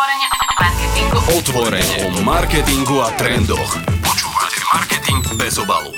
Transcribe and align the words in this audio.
Otvorene 0.00 0.28
o 0.32 0.44
marketingu. 0.56 1.18
Otvorene 1.36 1.96
o 2.08 2.08
marketingu 2.24 2.96
a 3.04 3.08
trendoch. 3.20 3.72
Počúvate 4.00 4.60
Marketing 4.72 5.20
bez 5.36 5.60
obalu. 5.60 5.92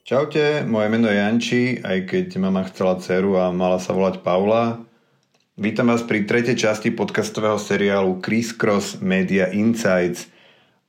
Čaute, 0.00 0.64
moje 0.64 0.88
meno 0.88 1.12
je 1.12 1.20
Janči, 1.20 1.62
aj 1.84 1.98
keď 2.08 2.26
mama 2.40 2.64
chcela 2.64 2.96
dceru 2.96 3.36
a 3.36 3.52
mala 3.52 3.76
sa 3.76 3.92
volať 3.92 4.24
Paula. 4.24 4.80
Vítam 5.60 5.92
vás 5.92 6.00
pri 6.00 6.24
tretej 6.24 6.56
časti 6.56 6.96
podcastového 6.96 7.60
seriálu 7.60 8.24
Criss 8.24 8.56
Cross 8.56 9.04
Media 9.04 9.52
Insights. 9.52 10.32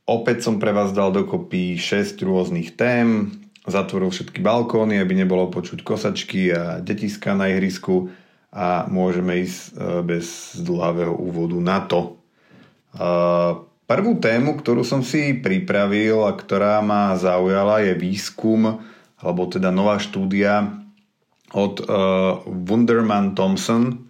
Opäť 0.07 0.47
som 0.47 0.55
pre 0.55 0.71
vás 0.71 0.95
dal 0.95 1.11
dokopy 1.11 1.75
6 1.83 2.15
rôznych 2.23 2.79
tém, 2.79 3.43
zatvoril 3.67 4.07
všetky 4.07 4.39
balkóny, 4.39 5.04
aby 5.04 5.20
nebolo 5.20 5.51
počuť 5.51 5.83
kosačky 5.83 6.55
a 6.55 6.79
detiska 6.79 7.35
na 7.35 7.51
ihrisku 7.51 8.23
a 8.54 8.85
môžeme 8.85 9.41
ísť 9.41 9.57
e, 9.57 9.70
bez 10.05 10.53
dlhavého 10.61 11.17
úvodu 11.17 11.57
na 11.57 11.81
to. 11.81 11.99
E, 12.05 12.09
prvú 13.89 14.21
tému, 14.21 14.61
ktorú 14.61 14.85
som 14.85 15.02
si 15.02 15.34
pripravil 15.34 16.21
a 16.23 16.38
ktorá 16.38 16.80
ma 16.85 17.17
zaujala 17.17 17.81
je 17.81 17.97
výskum, 17.97 18.77
alebo 19.17 19.49
teda 19.49 19.73
nová 19.73 19.97
štúdia 19.97 20.84
od 21.53 21.85
uh, 21.85 22.41
Wunderman 22.49 23.38
Thompson. 23.38 24.09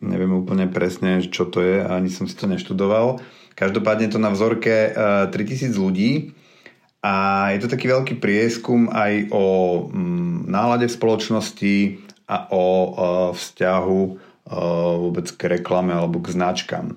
Neviem 0.00 0.32
úplne 0.32 0.70
presne, 0.70 1.20
čo 1.20 1.50
to 1.50 1.60
je, 1.60 1.82
ani 1.82 2.08
som 2.08 2.24
si 2.24 2.38
to 2.38 2.46
neštudoval. 2.46 3.20
Každopádne 3.58 4.08
to 4.08 4.22
na 4.22 4.30
vzorke 4.32 4.94
uh, 4.94 5.28
3000 5.28 5.76
ľudí 5.76 6.32
a 7.04 7.48
je 7.52 7.58
to 7.66 7.68
taký 7.68 7.90
veľký 7.90 8.14
prieskum 8.22 8.88
aj 8.88 9.28
o 9.34 9.44
um, 9.90 10.46
nálade 10.48 10.88
v 10.88 10.96
spoločnosti, 10.96 11.74
a 12.30 12.46
o 12.54 12.64
vzťahu 13.34 14.00
vôbec 15.02 15.26
k 15.34 15.58
reklame 15.58 15.90
alebo 15.90 16.22
k 16.22 16.30
značkám. 16.30 16.94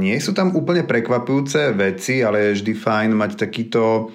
Nie 0.00 0.16
sú 0.24 0.32
tam 0.32 0.56
úplne 0.56 0.88
prekvapujúce 0.88 1.76
veci, 1.76 2.24
ale 2.24 2.48
je 2.48 2.64
vždy 2.64 2.72
fajn 2.80 3.10
mať 3.12 3.36
takýto 3.36 4.08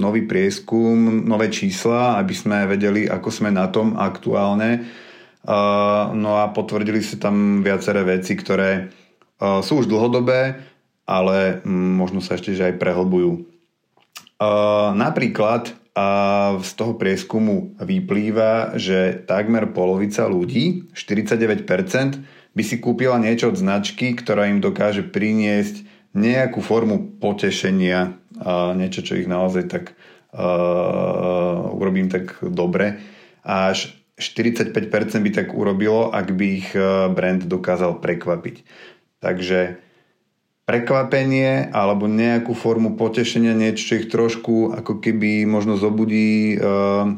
nový 0.00 0.26
prieskum, 0.26 1.22
nové 1.28 1.52
čísla, 1.54 2.18
aby 2.18 2.34
sme 2.34 2.66
vedeli, 2.66 3.06
ako 3.06 3.28
sme 3.30 3.52
na 3.52 3.70
tom 3.70 3.94
aktuálne. 3.94 4.88
No 6.18 6.30
a 6.40 6.50
potvrdili 6.50 7.04
sa 7.04 7.20
tam 7.20 7.62
viaceré 7.62 8.02
veci, 8.02 8.34
ktoré 8.34 8.90
sú 9.38 9.84
už 9.84 9.86
dlhodobé, 9.86 10.58
ale 11.06 11.62
možno 11.68 12.18
sa 12.18 12.34
ešte 12.34 12.58
že 12.58 12.74
aj 12.74 12.80
prehlbujú. 12.82 13.46
Napríklad 14.98 15.77
a 15.98 16.04
z 16.62 16.70
toho 16.78 16.94
prieskumu 16.94 17.74
vyplýva, 17.82 18.78
že 18.78 19.18
takmer 19.26 19.74
polovica 19.74 20.30
ľudí, 20.30 20.94
49%, 20.94 22.54
by 22.54 22.62
si 22.62 22.76
kúpila 22.78 23.18
niečo 23.18 23.50
od 23.50 23.58
značky, 23.58 24.14
ktorá 24.14 24.46
im 24.46 24.62
dokáže 24.62 25.02
priniesť 25.02 25.82
nejakú 26.14 26.62
formu 26.62 27.18
potešenia, 27.18 28.14
a 28.38 28.78
niečo, 28.78 29.02
čo 29.02 29.18
ich 29.18 29.26
naozaj 29.26 29.64
tak 29.66 29.84
uh, 30.34 31.74
urobím 31.74 32.06
tak 32.06 32.38
dobre. 32.46 33.02
Až 33.42 33.98
45% 34.22 34.74
by 35.18 35.30
tak 35.34 35.50
urobilo, 35.54 36.14
ak 36.14 36.34
by 36.34 36.46
ich 36.46 36.70
brand 37.14 37.42
dokázal 37.46 37.98
prekvapiť. 38.02 38.56
Takže 39.18 39.87
prekvapenie 40.68 41.72
alebo 41.72 42.04
nejakú 42.04 42.52
formu 42.52 42.92
potešenia, 42.92 43.56
niečo, 43.56 43.88
čo 43.88 43.98
ich 44.04 44.12
trošku 44.12 44.76
ako 44.76 45.00
keby 45.00 45.48
možno 45.48 45.80
zobudí 45.80 46.60
uh, 46.60 47.08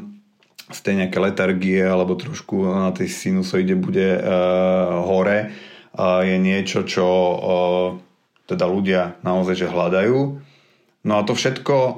z 0.71 0.79
tej 0.79 1.03
nejaké 1.03 1.19
letargie 1.19 1.83
alebo 1.83 2.15
trošku 2.15 2.63
na 2.63 2.95
tej 2.95 3.11
sinusoide 3.11 3.75
bude 3.75 4.15
uh, 4.15 5.03
hore, 5.03 5.51
uh, 5.51 6.23
je 6.23 6.39
niečo, 6.39 6.87
čo 6.87 7.03
uh, 7.03 7.35
teda 8.47 8.71
ľudia 8.71 9.19
naozaj 9.19 9.67
že 9.67 9.67
hľadajú. 9.67 10.19
No 11.03 11.13
a 11.19 11.21
to 11.27 11.35
všetko 11.35 11.75
uh, 11.75 11.93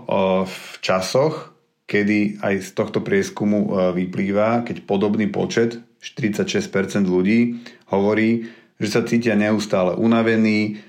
v 0.50 0.58
časoch, 0.82 1.54
kedy 1.86 2.42
aj 2.42 2.66
z 2.66 2.70
tohto 2.74 3.06
prieskumu 3.06 3.60
uh, 3.62 3.94
vyplýva, 3.94 4.66
keď 4.66 4.90
podobný 4.90 5.30
počet, 5.30 5.78
46% 6.02 7.06
ľudí, 7.06 7.62
hovorí, 7.94 8.50
že 8.82 8.90
sa 8.90 9.06
cítia 9.06 9.38
neustále 9.38 9.94
unavení, 9.94 10.82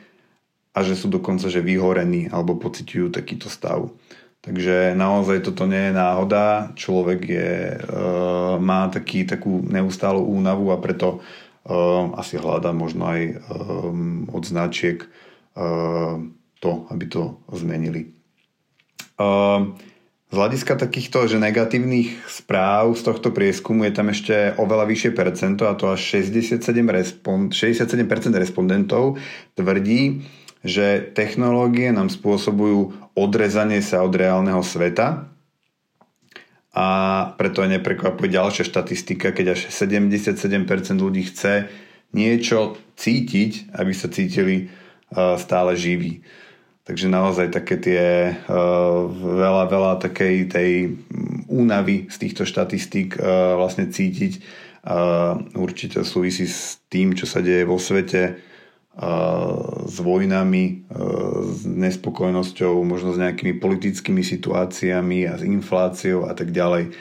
a 0.74 0.78
že 0.82 0.98
sú 0.98 1.06
dokonca 1.06 1.46
že 1.46 1.62
vyhorení 1.62 2.26
alebo 2.28 2.58
pociťujú 2.58 3.14
takýto 3.14 3.46
stav. 3.46 3.94
Takže 4.44 4.92
naozaj 4.92 5.40
toto 5.40 5.64
nie 5.64 5.88
je 5.88 5.96
náhoda. 5.96 6.76
Človek 6.76 7.20
je, 7.24 7.52
e, 7.72 7.78
má 8.60 8.92
taký, 8.92 9.24
takú 9.24 9.64
neustálu 9.64 10.20
únavu 10.20 10.68
a 10.68 10.76
preto 10.76 11.24
e, 11.64 11.72
asi 12.20 12.36
hľadá 12.36 12.76
možno 12.76 13.08
aj 13.08 13.20
e, 13.24 13.34
od 14.28 14.44
značiek 14.44 15.00
e, 15.00 15.08
to, 16.60 16.72
aby 16.92 17.04
to 17.08 17.40
zmenili. 17.56 18.12
E, 19.16 19.24
z 20.28 20.36
hľadiska 20.36 20.76
takýchto 20.76 21.30
že 21.30 21.38
negatívnych 21.38 22.26
správ 22.26 22.98
z 22.98 23.06
tohto 23.06 23.30
prieskumu 23.30 23.86
je 23.86 23.92
tam 23.94 24.10
ešte 24.10 24.58
oveľa 24.58 24.90
vyššie 24.90 25.10
percento 25.14 25.70
a 25.70 25.78
to 25.78 25.88
až 25.94 26.20
67, 26.20 26.58
respond, 26.90 27.48
67% 27.54 28.34
respondentov 28.34 29.16
tvrdí, 29.54 30.26
že 30.64 31.12
technológie 31.12 31.92
nám 31.92 32.08
spôsobujú 32.08 33.12
odrezanie 33.12 33.84
sa 33.84 34.00
od 34.00 34.16
reálneho 34.16 34.64
sveta 34.64 35.28
a 36.72 36.86
preto 37.36 37.62
aj 37.62 37.78
neprekvapuje 37.78 38.32
ďalšia 38.32 38.64
štatistika, 38.66 39.30
keď 39.30 39.54
až 39.54 39.70
77% 39.70 40.26
ľudí 40.98 41.28
chce 41.28 41.68
niečo 42.16 42.80
cítiť, 42.96 43.76
aby 43.76 43.92
sa 43.92 44.08
cítili 44.08 44.72
stále 45.14 45.76
živí. 45.76 46.24
Takže 46.84 47.12
naozaj 47.12 47.52
také 47.52 47.76
tie 47.80 48.02
veľa, 49.20 49.64
veľa 49.68 49.92
takej 50.00 50.36
tej 50.48 50.70
únavy 51.46 52.08
z 52.08 52.16
týchto 52.24 52.48
štatistík 52.48 53.20
vlastne 53.56 53.92
cítiť 53.92 54.32
určite 55.56 56.04
súvisí 56.04 56.44
s 56.44 56.82
tým, 56.92 57.16
čo 57.16 57.24
sa 57.24 57.40
deje 57.40 57.64
vo 57.64 57.80
svete, 57.80 58.36
s 58.94 59.96
vojnami, 59.98 60.86
s 61.50 61.66
nespokojnosťou, 61.66 62.78
možno 62.86 63.10
s 63.10 63.18
nejakými 63.18 63.58
politickými 63.58 64.22
situáciami 64.22 65.26
a 65.26 65.34
s 65.34 65.42
infláciou 65.42 66.30
a 66.30 66.32
tak 66.38 66.54
ďalej. 66.54 66.94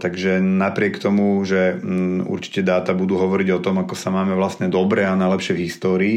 Takže 0.00 0.40
napriek 0.40 0.96
tomu, 0.96 1.44
že 1.44 1.76
m, 1.76 2.24
určite 2.24 2.64
dáta 2.64 2.96
budú 2.96 3.20
hovoriť 3.20 3.48
o 3.52 3.62
tom, 3.62 3.84
ako 3.84 3.92
sa 3.92 4.08
máme 4.08 4.32
vlastne 4.32 4.72
dobre 4.72 5.04
a 5.04 5.12
najlepšie 5.12 5.52
v 5.52 5.64
histórii, 5.68 6.16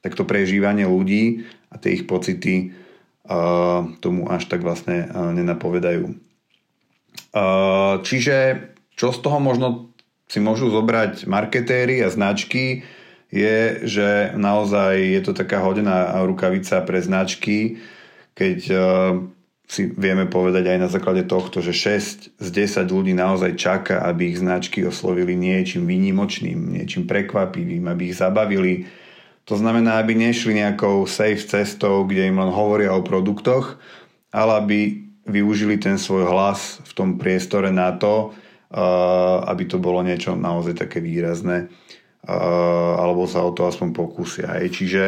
tak 0.00 0.16
to 0.16 0.24
prežívanie 0.24 0.88
ľudí 0.88 1.44
a 1.68 1.76
tie 1.76 2.00
ich 2.00 2.08
pocity 2.08 2.72
tomu 4.00 4.30
až 4.30 4.48
tak 4.48 4.62
vlastne 4.62 5.10
nenapovedajú. 5.12 6.14
Čiže 8.00 8.36
čo 8.96 9.12
z 9.12 9.18
toho 9.20 9.38
možno 9.42 9.92
si 10.30 10.40
môžu 10.40 10.72
zobrať 10.72 11.28
marketéry 11.28 12.00
a 12.00 12.08
značky, 12.08 12.86
je, 13.30 13.82
že 13.82 14.08
naozaj 14.38 15.18
je 15.18 15.20
to 15.22 15.32
taká 15.34 15.58
hodená 15.58 16.14
rukavica 16.22 16.78
pre 16.86 17.02
značky, 17.02 17.82
keď 18.36 18.58
uh, 18.70 18.78
si 19.66 19.90
vieme 19.90 20.30
povedať 20.30 20.70
aj 20.70 20.78
na 20.78 20.88
základe 20.88 21.26
tohto, 21.26 21.58
že 21.58 21.74
6 21.74 22.38
z 22.38 22.48
10 22.54 22.86
ľudí 22.86 23.12
naozaj 23.18 23.58
čaká, 23.58 24.06
aby 24.06 24.30
ich 24.30 24.38
značky 24.38 24.86
oslovili 24.86 25.34
niečím 25.34 25.90
výnimočným, 25.90 26.78
niečím 26.78 27.10
prekvapivým, 27.10 27.90
aby 27.90 28.14
ich 28.14 28.16
zabavili. 28.16 28.86
To 29.50 29.58
znamená, 29.58 29.98
aby 29.98 30.14
nešli 30.14 30.62
nejakou 30.62 31.06
safe 31.10 31.42
cestou, 31.42 32.06
kde 32.06 32.30
im 32.30 32.38
len 32.38 32.50
hovoria 32.54 32.94
o 32.94 33.02
produktoch, 33.02 33.78
ale 34.30 34.52
aby 34.62 34.78
využili 35.26 35.82
ten 35.82 35.98
svoj 35.98 36.30
hlas 36.30 36.78
v 36.86 36.92
tom 36.94 37.08
priestore 37.18 37.74
na 37.74 37.90
to, 37.90 38.30
aby 39.50 39.66
to 39.66 39.82
bolo 39.82 40.02
niečo 40.02 40.38
naozaj 40.38 40.78
také 40.78 41.02
výrazné 41.02 41.66
alebo 42.26 43.24
sa 43.30 43.46
o 43.46 43.54
to 43.54 43.64
aspoň 43.64 43.94
pokúsia. 43.94 44.50
Hej. 44.58 44.74
Čiže 44.74 45.02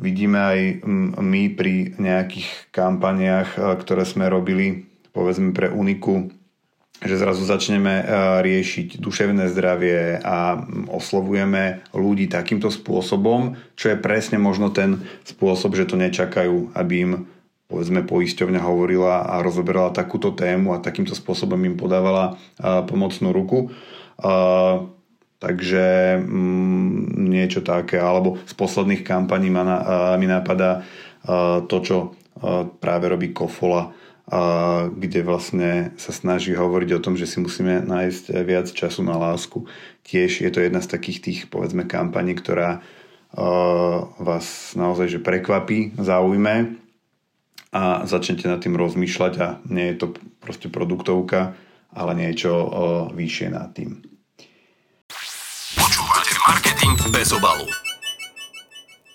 vidíme 0.00 0.38
aj 0.38 0.58
my 1.18 1.42
pri 1.54 1.98
nejakých 1.98 2.70
kampaniách, 2.70 3.58
ktoré 3.82 4.02
sme 4.06 4.30
robili, 4.30 4.86
povedzme 5.14 5.54
pre 5.54 5.70
Uniku, 5.70 6.30
že 7.04 7.20
zrazu 7.20 7.44
začneme 7.44 8.06
riešiť 8.40 9.02
duševné 9.02 9.50
zdravie 9.50 10.22
a 10.22 10.62
oslovujeme 10.88 11.84
ľudí 11.92 12.30
takýmto 12.30 12.70
spôsobom, 12.72 13.58
čo 13.74 13.92
je 13.92 14.00
presne 14.00 14.38
možno 14.40 14.70
ten 14.70 15.04
spôsob, 15.26 15.74
že 15.74 15.90
to 15.90 16.00
nečakajú, 16.00 16.72
aby 16.72 16.94
im 17.02 17.12
povedzme 17.68 18.06
poisťovňa 18.06 18.60
hovorila 18.62 19.26
a 19.26 19.42
rozoberala 19.42 19.90
takúto 19.90 20.32
tému 20.32 20.72
a 20.72 20.82
takýmto 20.84 21.12
spôsobom 21.18 21.58
im 21.66 21.74
podávala 21.76 22.38
pomocnú 22.62 23.34
ruku. 23.34 23.74
Takže 25.38 26.16
mm, 26.18 27.30
niečo 27.30 27.60
také, 27.60 28.00
alebo 28.00 28.40
z 28.46 28.54
posledných 28.54 29.02
kampaní 29.02 29.50
ma 29.50 29.62
na, 29.66 29.76
mi 30.16 30.24
napadá 30.30 30.86
to, 31.68 31.76
čo 31.80 31.96
práve 32.80 33.08
robí 33.08 33.32
Kofola 33.32 33.92
kde 34.88 35.20
vlastne 35.20 35.92
sa 36.00 36.08
snaží 36.08 36.56
hovoriť 36.56 36.90
o 36.96 37.02
tom, 37.02 37.12
že 37.12 37.28
si 37.28 37.44
musíme 37.44 37.84
nájsť 37.84 38.24
viac 38.40 38.66
času 38.72 39.04
na 39.04 39.20
lásku. 39.20 39.68
Tiež 40.00 40.40
je 40.40 40.48
to 40.48 40.64
jedna 40.64 40.80
z 40.80 40.88
takých 40.96 41.18
tých, 41.20 41.40
povedzme, 41.52 41.84
kampaní, 41.84 42.32
ktorá 42.32 42.80
vás 44.16 44.72
naozaj 44.78 45.18
že 45.18 45.20
prekvapí, 45.20 45.98
zaujme 45.98 46.78
a 47.74 48.06
začnete 48.06 48.46
nad 48.46 48.62
tým 48.62 48.78
rozmýšľať 48.78 49.32
a 49.42 49.48
nie 49.66 49.92
je 49.92 49.96
to 49.98 50.06
proste 50.38 50.70
produktovka, 50.70 51.58
ale 51.92 52.12
niečo 52.14 52.52
vyššie 53.12 53.48
nad 53.52 53.74
tým. 53.74 54.13
Marketing 56.44 56.92
bez 57.08 57.32
obalu. 57.32 57.64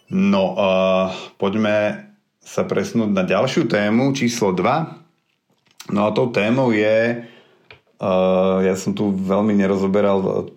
No, 0.10 0.58
uh, 0.58 1.14
poďme 1.38 2.10
sa 2.42 2.66
presnúť 2.66 3.14
na 3.14 3.22
ďalšiu 3.22 3.70
tému, 3.70 4.18
číslo 4.18 4.50
2. 4.50 5.94
No 5.94 6.00
a 6.06 6.10
tou 6.10 6.34
témou 6.34 6.74
je, 6.74 7.22
uh, 8.02 8.58
ja 8.66 8.74
som 8.74 8.98
tu 8.98 9.14
veľmi 9.14 9.54
nerozoberal, 9.54 10.50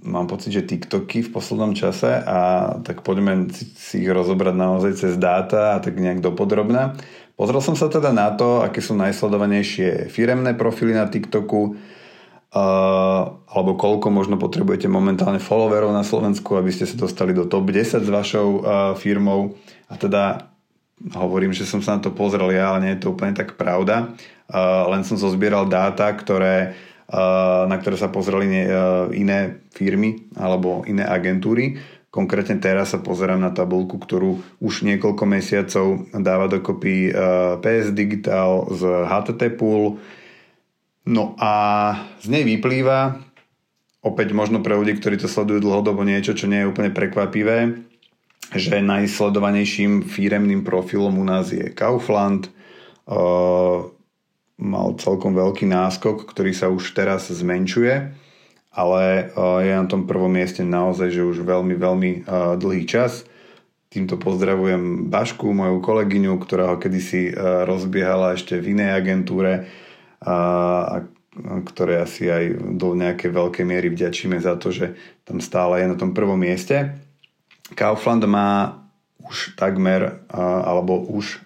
mám 0.00 0.24
pocit, 0.24 0.56
že 0.56 0.64
TikToky 0.64 1.28
v 1.28 1.32
poslednom 1.36 1.76
čase 1.76 2.24
a 2.24 2.72
tak 2.80 3.04
poďme 3.04 3.52
si, 3.52 4.00
ich 4.00 4.08
rozobrať 4.08 4.56
naozaj 4.56 4.92
cez 4.96 5.12
dáta 5.20 5.76
a 5.76 5.80
tak 5.84 6.00
nejak 6.00 6.24
dopodrobná. 6.24 6.96
Pozrel 7.36 7.60
som 7.60 7.76
sa 7.76 7.92
teda 7.92 8.16
na 8.16 8.32
to, 8.32 8.64
aké 8.64 8.80
sú 8.80 8.96
najsledovanejšie 8.96 10.08
firemné 10.08 10.56
profily 10.56 10.96
na 10.96 11.04
TikToku, 11.04 11.76
alebo 12.54 13.74
koľko 13.74 14.14
možno 14.14 14.38
potrebujete 14.38 14.86
momentálne 14.86 15.42
followerov 15.42 15.90
na 15.90 16.06
Slovensku, 16.06 16.54
aby 16.54 16.70
ste 16.70 16.86
sa 16.86 16.94
dostali 16.94 17.34
do 17.34 17.50
top 17.50 17.74
10 17.74 18.06
s 18.06 18.10
vašou 18.10 18.48
uh, 18.62 18.62
firmou. 18.94 19.58
A 19.90 19.98
teda 19.98 20.54
hovorím, 21.18 21.50
že 21.50 21.66
som 21.66 21.82
sa 21.82 21.98
na 21.98 22.00
to 22.06 22.14
pozrel 22.14 22.54
ja, 22.54 22.70
ale 22.70 22.86
nie 22.86 22.92
je 22.94 23.02
to 23.02 23.10
úplne 23.10 23.34
tak 23.34 23.58
pravda. 23.58 24.14
Uh, 24.46 24.86
len 24.94 25.02
som 25.02 25.18
zozbieral 25.18 25.66
dáta, 25.66 26.14
ktoré, 26.14 26.78
na 27.68 27.76
ktoré 27.76 28.00
sa 28.00 28.08
pozreli 28.08 28.48
iné 29.12 29.60
firmy 29.76 30.24
alebo 30.40 30.88
iné 30.88 31.04
agentúry. 31.04 31.76
Konkrétne 32.08 32.56
teraz 32.56 32.96
sa 32.96 32.98
pozerám 33.02 33.36
na 33.36 33.52
tabulku, 33.52 34.00
ktorú 34.00 34.40
už 34.56 34.88
niekoľko 34.88 35.24
mesiacov 35.28 36.08
dáva 36.16 36.48
dokopy 36.48 37.12
PS 37.60 37.92
Digital 37.92 38.72
z 38.72 39.04
HTT 39.04 39.52
Pool. 39.60 40.00
No 41.04 41.36
a 41.36 41.52
z 42.24 42.32
nej 42.32 42.48
vyplýva, 42.48 43.20
opäť 44.00 44.32
možno 44.32 44.64
pre 44.64 44.72
ľudí, 44.72 44.96
ktorí 44.96 45.20
to 45.20 45.28
sledujú 45.28 45.60
dlhodobo, 45.60 46.00
niečo, 46.00 46.32
čo 46.32 46.48
nie 46.48 46.64
je 46.64 46.70
úplne 46.72 46.92
prekvapivé, 46.96 47.76
že 48.56 48.80
najsledovanejším 48.80 50.08
firemným 50.08 50.64
profilom 50.64 51.20
u 51.20 51.24
nás 51.28 51.52
je 51.52 51.68
Kaufland. 51.72 52.48
Uh, 53.04 53.92
mal 54.56 54.96
celkom 54.96 55.36
veľký 55.36 55.68
náskok, 55.68 56.24
ktorý 56.30 56.56
sa 56.56 56.70
už 56.72 56.96
teraz 56.96 57.28
zmenšuje, 57.28 58.16
ale 58.72 59.02
je 59.60 59.72
na 59.74 59.86
tom 59.90 60.06
prvom 60.06 60.30
mieste 60.30 60.62
naozaj, 60.62 61.10
že 61.10 61.26
už 61.26 61.42
veľmi, 61.42 61.74
veľmi 61.74 62.10
dlhý 62.58 62.84
čas. 62.86 63.26
Týmto 63.90 64.14
pozdravujem 64.18 65.10
Bašku, 65.10 65.50
moju 65.50 65.82
kolegyňu, 65.82 66.38
ktorá 66.38 66.70
ho 66.70 66.76
kedysi 66.78 67.34
rozbiehala 67.66 68.38
ešte 68.38 68.58
v 68.58 68.78
inej 68.78 68.90
agentúre 68.94 69.66
a, 70.24 70.36
a 70.36 70.96
ktoré 71.68 72.00
asi 72.00 72.32
aj 72.32 72.74
do 72.80 72.96
nejakej 72.96 73.30
veľkej 73.30 73.64
miery 73.68 73.92
vďačíme 73.92 74.40
za 74.40 74.56
to, 74.56 74.72
že 74.72 74.96
tam 75.28 75.44
stále 75.44 75.84
je 75.84 75.90
na 75.92 75.96
tom 75.98 76.16
prvom 76.16 76.40
mieste. 76.40 76.96
Kaufland 77.76 78.24
má 78.24 78.80
už 79.24 79.56
takmer, 79.56 80.20
alebo 80.32 81.00
už 81.00 81.40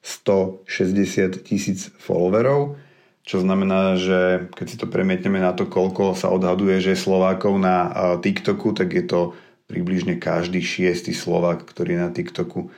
160 0.00 1.44
tisíc 1.44 1.92
followerov, 2.00 2.80
čo 3.20 3.44
znamená, 3.44 4.00
že 4.00 4.48
keď 4.56 4.66
si 4.66 4.76
to 4.80 4.88
premietneme 4.88 5.38
na 5.38 5.52
to, 5.52 5.68
koľko 5.68 6.16
sa 6.16 6.32
odhaduje, 6.32 6.80
že 6.80 6.96
Slovákov 6.98 7.60
na 7.60 7.92
TikToku, 8.18 8.72
tak 8.72 8.96
je 8.96 9.04
to 9.04 9.20
približne 9.68 10.18
každý 10.18 10.64
šiestý 10.64 11.14
Slovák, 11.14 11.62
ktorý 11.62 11.94
je 11.94 12.00
na 12.00 12.10
TikToku, 12.10 12.72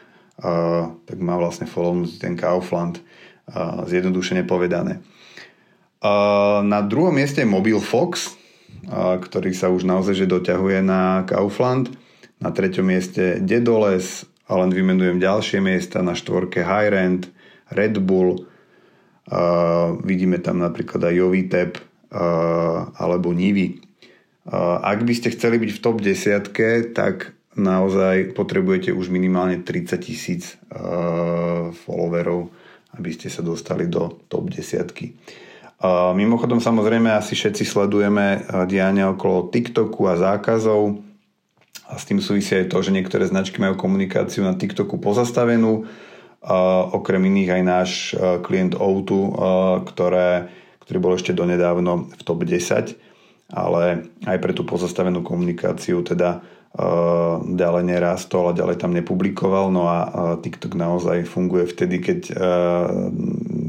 tak 1.07 1.19
má 1.23 1.39
vlastne 1.39 1.71
follownúť 1.71 2.21
ten 2.21 2.35
Kaufland, 2.37 3.01
zjednodušene 3.87 4.47
povedané. 4.47 5.03
Na 6.63 6.81
druhom 6.83 7.15
mieste 7.15 7.43
je 7.43 7.49
Mobil 7.49 7.79
Fox, 7.79 8.35
ktorý 8.91 9.55
sa 9.55 9.71
už 9.71 9.87
naozaj 9.87 10.25
že 10.25 10.31
doťahuje 10.31 10.83
na 10.83 11.23
Kaufland. 11.27 11.91
Na 12.43 12.51
treťom 12.51 12.87
mieste 12.87 13.39
Dedoles, 13.39 14.27
a 14.53 14.59
len 14.59 14.71
vymenujem 14.75 15.23
ďalšie 15.23 15.65
miesta, 15.65 16.05
na 16.05 16.13
štvorke 16.13 16.61
Rent, 16.67 17.31
Red 17.73 17.97
Bull, 18.05 18.37
uh, 18.37 19.97
vidíme 20.05 20.43
tam 20.45 20.61
napríklad 20.61 21.09
aj 21.09 21.15
Jovitep 21.17 21.73
uh, 21.81 22.93
alebo 23.01 23.33
Nivy. 23.33 23.81
Uh, 24.45 24.83
ak 24.83 25.07
by 25.07 25.15
ste 25.17 25.33
chceli 25.33 25.57
byť 25.57 25.71
v 25.73 25.83
top 25.83 25.97
10, 26.05 26.93
tak 26.93 27.33
naozaj 27.57 28.37
potrebujete 28.37 28.93
už 28.93 29.09
minimálne 29.09 29.65
30 29.65 29.97
tisíc 30.05 30.61
uh, 30.69 31.73
followerov, 31.73 32.53
aby 32.99 33.11
ste 33.13 33.33
sa 33.33 33.41
dostali 33.41 33.89
do 33.89 34.21
top 34.29 34.53
10. 34.53 34.89
Uh, 35.83 36.15
mimochodom 36.15 36.63
samozrejme 36.63 37.11
asi 37.11 37.35
všetci 37.35 37.67
sledujeme 37.67 38.47
diania 38.71 39.11
okolo 39.11 39.51
TikToku 39.51 40.07
a 40.07 40.15
zákazov. 40.15 41.03
A 41.91 41.99
s 41.99 42.09
tým 42.09 42.23
súvisí 42.23 42.57
aj 42.57 42.73
to, 42.73 42.81
že 42.81 42.95
niektoré 42.95 43.29
značky 43.29 43.61
majú 43.61 43.77
komunikáciu 43.77 44.47
na 44.47 44.57
TikToku 44.57 44.97
pozastavenú, 44.97 45.85
okrem 46.97 47.23
iných 47.29 47.51
aj 47.53 47.63
náš 47.63 47.91
klient 48.43 48.75
O2, 48.75 49.13
ktoré, 49.93 50.49
ktorý 50.89 50.99
bol 50.99 51.13
ešte 51.21 51.37
donedávno 51.37 52.09
v 52.09 52.23
top 52.25 52.49
10, 52.49 52.97
ale 53.53 54.09
aj 54.25 54.39
pre 54.41 54.53
tú 54.57 54.65
pozastavenú 54.65 55.21
komunikáciu 55.21 56.01
teda 56.01 56.41
ďalej 57.53 57.85
nerastol 57.85 58.49
a 58.49 58.57
ďalej 58.57 58.81
tam 58.81 58.97
nepublikoval. 58.97 59.69
No 59.69 59.89
a 59.89 59.99
TikTok 60.41 60.73
naozaj 60.73 61.29
funguje 61.29 61.69
vtedy, 61.69 62.01
keď 62.01 62.21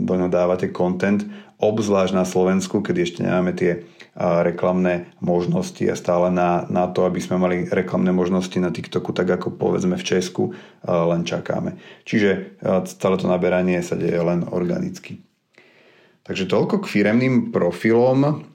do 0.04 0.14
ňoho 0.16 0.32
dávate 0.32 0.72
content, 0.72 1.28
obzvlášť 1.60 2.16
na 2.16 2.24
Slovensku, 2.24 2.80
keď 2.80 2.96
ešte 3.04 3.20
nemáme 3.24 3.52
tie 3.56 3.84
reklamné 4.16 5.10
možnosti 5.26 5.82
a 5.90 5.98
stále 5.98 6.30
na, 6.30 6.70
na 6.70 6.86
to, 6.86 7.04
aby 7.10 7.18
sme 7.18 7.42
mali 7.42 7.66
reklamné 7.66 8.14
možnosti 8.14 8.56
na 8.62 8.70
TikToku, 8.70 9.10
tak 9.10 9.26
ako 9.26 9.58
povedzme 9.58 9.98
v 9.98 10.06
Česku, 10.06 10.54
len 10.86 11.26
čakáme. 11.26 11.76
Čiže 12.06 12.62
celé 12.88 13.16
to 13.18 13.26
naberanie 13.26 13.82
sa 13.82 13.98
deje 13.98 14.22
len 14.22 14.46
organicky. 14.48 15.20
Takže 16.24 16.46
toľko 16.48 16.86
k 16.86 16.92
firemným 16.94 17.52
profilom. 17.52 18.48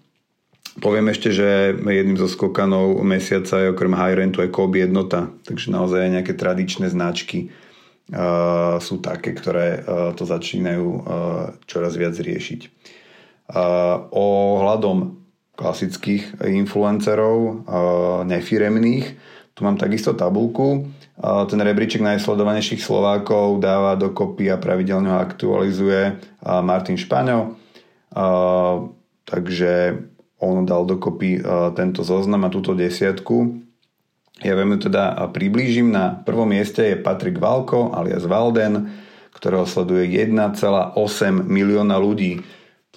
Poviem 0.79 1.11
ešte, 1.11 1.35
že 1.35 1.75
jedným 1.75 2.15
zo 2.15 2.31
skokanov 2.31 3.03
mesiaca 3.03 3.59
je 3.59 3.73
okrem 3.75 3.99
high 3.99 4.15
rentu 4.15 4.43
aj 4.47 4.55
Kobe 4.55 4.87
jednota, 4.87 5.27
takže 5.43 5.75
naozaj 5.75 6.07
aj 6.07 6.13
nejaké 6.21 6.33
tradičné 6.39 6.87
značky 6.87 7.51
uh, 7.51 8.79
sú 8.79 9.03
také, 9.03 9.35
ktoré 9.35 9.83
uh, 9.83 10.15
to 10.15 10.23
začínajú 10.23 10.87
uh, 10.87 11.03
čoraz 11.67 11.99
viac 11.99 12.15
riešiť. 12.15 12.61
Uh, 13.51 14.07
ohľadom 14.15 15.19
klasických 15.59 16.39
influencerov, 16.47 17.67
nefiremných. 18.31 19.07
Tu 19.59 19.61
mám 19.67 19.75
takisto 19.75 20.15
tabulku. 20.15 20.87
Ten 21.19 21.59
rebríček 21.59 21.99
najsledovanejších 21.99 22.79
Slovákov 22.79 23.59
dáva 23.59 23.99
dokopy 23.99 24.55
a 24.55 24.63
pravidelne 24.63 25.11
ho 25.11 25.19
aktualizuje 25.19 26.15
Martin 26.47 26.95
Špaňo. 26.95 27.59
Takže 29.27 29.73
on 30.39 30.63
dal 30.63 30.87
dokopy 30.87 31.43
tento 31.75 32.07
zoznam 32.07 32.47
a 32.47 32.53
túto 32.55 32.75
desiatku. 32.75 33.59
Ja 34.39 34.55
veľmi 34.55 34.79
teda 34.79 35.19
priblížim. 35.35 35.91
Na 35.91 36.15
prvom 36.15 36.47
mieste 36.47 36.95
je 36.95 37.03
Patrik 37.03 37.43
Valko 37.43 37.91
alias 37.91 38.23
Valden, 38.23 38.87
ktorého 39.35 39.67
sleduje 39.67 40.07
1,8 40.15 40.95
milióna 41.43 41.99
ľudí. 41.99 42.43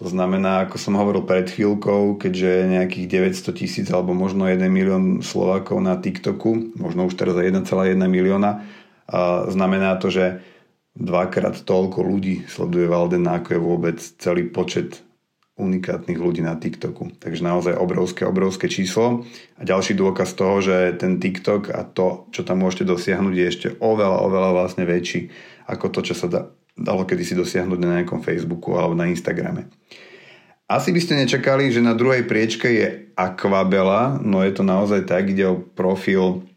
To 0.01 0.10
znamená, 0.10 0.65
ako 0.65 0.81
som 0.81 0.98
hovoril 0.98 1.25
pred 1.25 1.45
chvíľkou, 1.45 2.17
keďže 2.17 2.74
nejakých 2.74 3.05
900 3.38 3.53
tisíc 3.53 3.88
alebo 3.93 4.17
možno 4.17 4.50
1 4.50 4.57
milión 4.69 5.21
Slovákov 5.21 5.77
na 5.81 5.98
TikToku, 5.98 6.77
možno 6.77 7.05
už 7.05 7.17
teraz 7.17 7.38
aj 7.38 7.53
1,1 7.65 8.01
milióna, 8.10 8.65
znamená 9.50 10.01
to, 10.01 10.10
že 10.10 10.41
dvakrát 10.98 11.62
toľko 11.62 12.01
ľudí 12.01 12.50
sleduje 12.50 12.89
Valden, 12.89 13.29
ako 13.29 13.50
je 13.53 13.62
vôbec 13.62 13.98
celý 14.01 14.50
počet 14.50 15.05
unikátnych 15.60 16.17
ľudí 16.17 16.41
na 16.41 16.55
TikToku. 16.55 17.20
Takže 17.20 17.43
naozaj 17.43 17.75
obrovské, 17.75 18.24
obrovské 18.24 18.72
číslo. 18.72 19.27
A 19.60 19.67
ďalší 19.67 19.93
dôkaz 19.93 20.34
toho, 20.34 20.63
že 20.63 20.96
ten 20.98 21.20
TikTok 21.20 21.75
a 21.75 21.84
to, 21.84 22.31
čo 22.31 22.48
tam 22.48 22.63
môžete 22.63 22.88
dosiahnuť, 22.88 23.34
je 23.36 23.46
ešte 23.46 23.67
oveľa, 23.84 24.25
oveľa 24.25 24.50
vlastne 24.55 24.88
väčší 24.88 25.29
ako 25.72 25.86
to, 25.88 26.00
čo 26.12 26.15
sa 26.17 26.27
dá, 26.27 26.41
dalo 26.75 27.08
kedysi 27.08 27.38
dosiahnuť 27.38 27.79
na 27.79 27.89
nejakom 28.00 28.20
Facebooku 28.20 28.75
alebo 28.75 28.98
na 28.98 29.08
Instagrame. 29.08 29.72
Asi 30.72 30.96
by 30.96 31.00
ste 31.03 31.20
nečakali, 31.20 31.67
že 31.67 31.84
na 31.84 31.96
druhej 31.96 32.24
priečke 32.27 32.67
je 32.72 32.88
Aquabela, 33.15 34.20
no 34.24 34.39
je 34.39 34.55
to 34.55 34.63
naozaj 34.63 35.03
tak, 35.03 35.31
ide 35.31 35.43
o 35.43 35.60
profil 35.60 36.48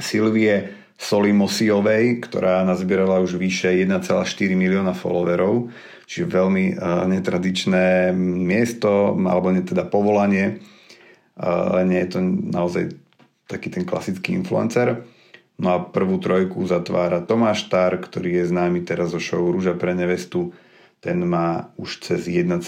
Silvie 0.00 0.72
Solimosiovej, 0.96 2.24
ktorá 2.24 2.64
nazbierala 2.64 3.20
už 3.20 3.36
vyše 3.36 3.76
1,4 3.76 4.08
milióna 4.56 4.96
followerov, 4.96 5.68
čiže 6.12 6.28
veľmi 6.28 6.76
uh, 6.76 7.08
netradičné 7.08 8.12
miesto, 8.20 9.16
alebo 9.16 9.48
teda 9.48 9.88
povolanie. 9.88 10.60
Uh, 11.40 11.80
nie 11.88 12.04
je 12.04 12.10
to 12.12 12.20
naozaj 12.52 12.92
taký 13.48 13.72
ten 13.72 13.88
klasický 13.88 14.36
influencer. 14.36 15.08
No 15.56 15.68
a 15.72 15.76
prvú 15.80 16.20
trojku 16.20 16.60
zatvára 16.68 17.24
Tomáš 17.24 17.72
Tar, 17.72 17.96
ktorý 17.96 18.44
je 18.44 18.52
známy 18.52 18.84
teraz 18.84 19.16
zo 19.16 19.20
show 19.20 19.40
Rúža 19.40 19.72
pre 19.72 19.96
nevestu. 19.96 20.52
Ten 21.00 21.24
má 21.24 21.72
už 21.80 22.04
cez 22.04 22.28
1,1 22.28 22.60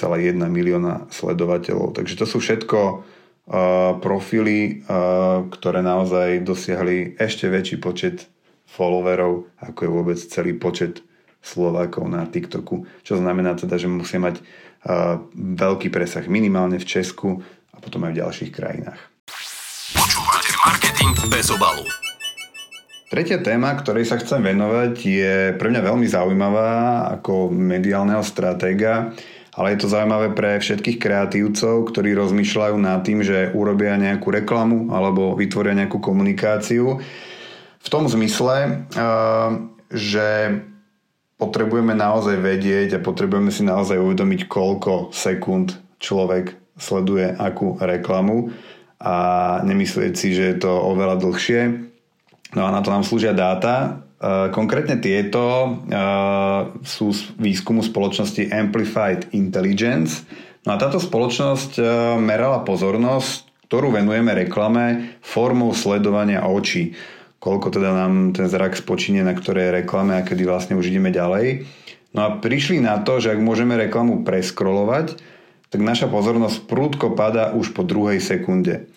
milióna 0.49 1.07
sledovateľov. 1.13 1.95
Takže 2.01 2.15
to 2.19 2.27
sú 2.27 2.39
všetko 2.43 3.07
profily, 4.01 4.85
ktoré 5.53 5.81
naozaj 5.85 6.43
dosiahli 6.43 7.15
ešte 7.21 7.47
väčší 7.47 7.77
počet 7.77 8.27
followerov, 8.65 9.53
ako 9.61 9.79
je 9.85 9.91
vôbec 9.91 10.19
celý 10.19 10.53
počet 10.57 11.05
Slovákov 11.45 12.09
na 12.09 12.25
TikToku. 12.25 12.89
Čo 13.05 13.21
znamená 13.21 13.53
teda, 13.55 13.77
že 13.77 13.87
musia 13.87 14.17
mať 14.17 14.41
veľký 15.37 15.93
presah 15.93 16.25
minimálne 16.25 16.81
v 16.81 16.89
Česku 16.89 17.45
a 17.73 17.77
potom 17.81 18.05
aj 18.09 18.13
v 18.17 18.21
ďalších 18.25 18.51
krajinách. 18.53 19.01
Počúvate 19.93 20.51
marketing 20.65 21.13
bez 21.29 21.53
obalu. 21.53 21.85
Tretia 23.13 23.39
téma, 23.39 23.77
ktorej 23.79 24.09
sa 24.09 24.19
chcem 24.19 24.43
venovať, 24.43 24.93
je 24.99 25.35
pre 25.55 25.69
mňa 25.71 25.81
veľmi 25.85 26.09
zaujímavá 26.09 26.73
ako 27.21 27.53
mediálneho 27.53 28.25
stratéga 28.25 29.15
ale 29.55 29.75
je 29.75 29.87
to 29.87 29.93
zaujímavé 29.93 30.35
pre 30.35 30.59
všetkých 30.59 30.99
kreatívcov, 30.99 31.87
ktorí 31.95 32.11
rozmýšľajú 32.19 32.75
nad 32.75 33.07
tým, 33.07 33.23
že 33.23 33.55
urobia 33.55 33.95
nejakú 33.95 34.35
reklamu 34.35 34.91
alebo 34.91 35.39
vytvoria 35.39 35.79
nejakú 35.79 36.03
komunikáciu. 36.03 36.99
V 37.79 37.89
tom 37.89 38.11
zmysle, 38.11 38.83
že 39.95 40.27
potrebujeme 41.37 41.93
naozaj 41.97 42.39
vedieť 42.39 42.99
a 42.99 43.05
potrebujeme 43.05 43.51
si 43.51 43.67
naozaj 43.67 43.99
uvedomiť, 43.99 44.47
koľko 44.47 45.11
sekúnd 45.11 45.77
človek 45.99 46.55
sleduje 46.79 47.31
akú 47.35 47.79
reklamu 47.79 48.51
a 48.99 49.17
nemyslieť 49.63 50.15
si, 50.15 50.35
že 50.35 50.55
je 50.55 50.57
to 50.63 50.73
oveľa 50.73 51.21
dlhšie. 51.21 51.61
No 52.55 52.67
a 52.67 52.71
na 52.71 52.81
to 52.83 52.95
nám 52.95 53.03
slúžia 53.03 53.35
dáta, 53.35 54.05
Eh, 54.25 54.49
konkrétne 54.57 54.97
tieto 55.05 55.43
eh, 55.85 56.61
sú 56.81 57.13
z 57.13 57.37
výskumu 57.37 57.85
spoločnosti 57.85 58.49
Amplified 58.49 59.29
Intelligence. 59.37 60.25
No 60.65 60.73
a 60.73 60.81
táto 60.81 60.97
spoločnosť 60.97 61.73
eh, 61.77 61.87
merala 62.17 62.65
pozornosť, 62.65 63.69
ktorú 63.69 63.93
venujeme 63.93 64.33
reklame 64.33 65.19
formou 65.21 65.77
sledovania 65.77 66.49
očí. 66.49 66.97
Koľko 67.45 67.77
teda 67.77 67.93
nám 67.93 68.33
ten 68.33 68.49
zrak 68.49 68.73
spočíne 68.73 69.21
na 69.21 69.37
ktorej 69.37 69.85
reklame 69.85 70.17
a 70.17 70.25
kedy 70.25 70.49
vlastne 70.49 70.81
už 70.81 70.89
ideme 70.89 71.13
ďalej. 71.13 71.69
No 72.17 72.25
a 72.25 72.29
prišli 72.41 72.81
na 72.81 72.97
to, 73.05 73.21
že 73.21 73.37
ak 73.37 73.45
môžeme 73.45 73.77
reklamu 73.77 74.25
preskrolovať, 74.25 75.21
tak 75.69 75.85
naša 75.85 76.09
pozornosť 76.09 76.65
prúdko 76.65 77.13
pada 77.13 77.53
už 77.53 77.77
po 77.77 77.85
druhej 77.85 78.17
sekunde. 78.25 78.89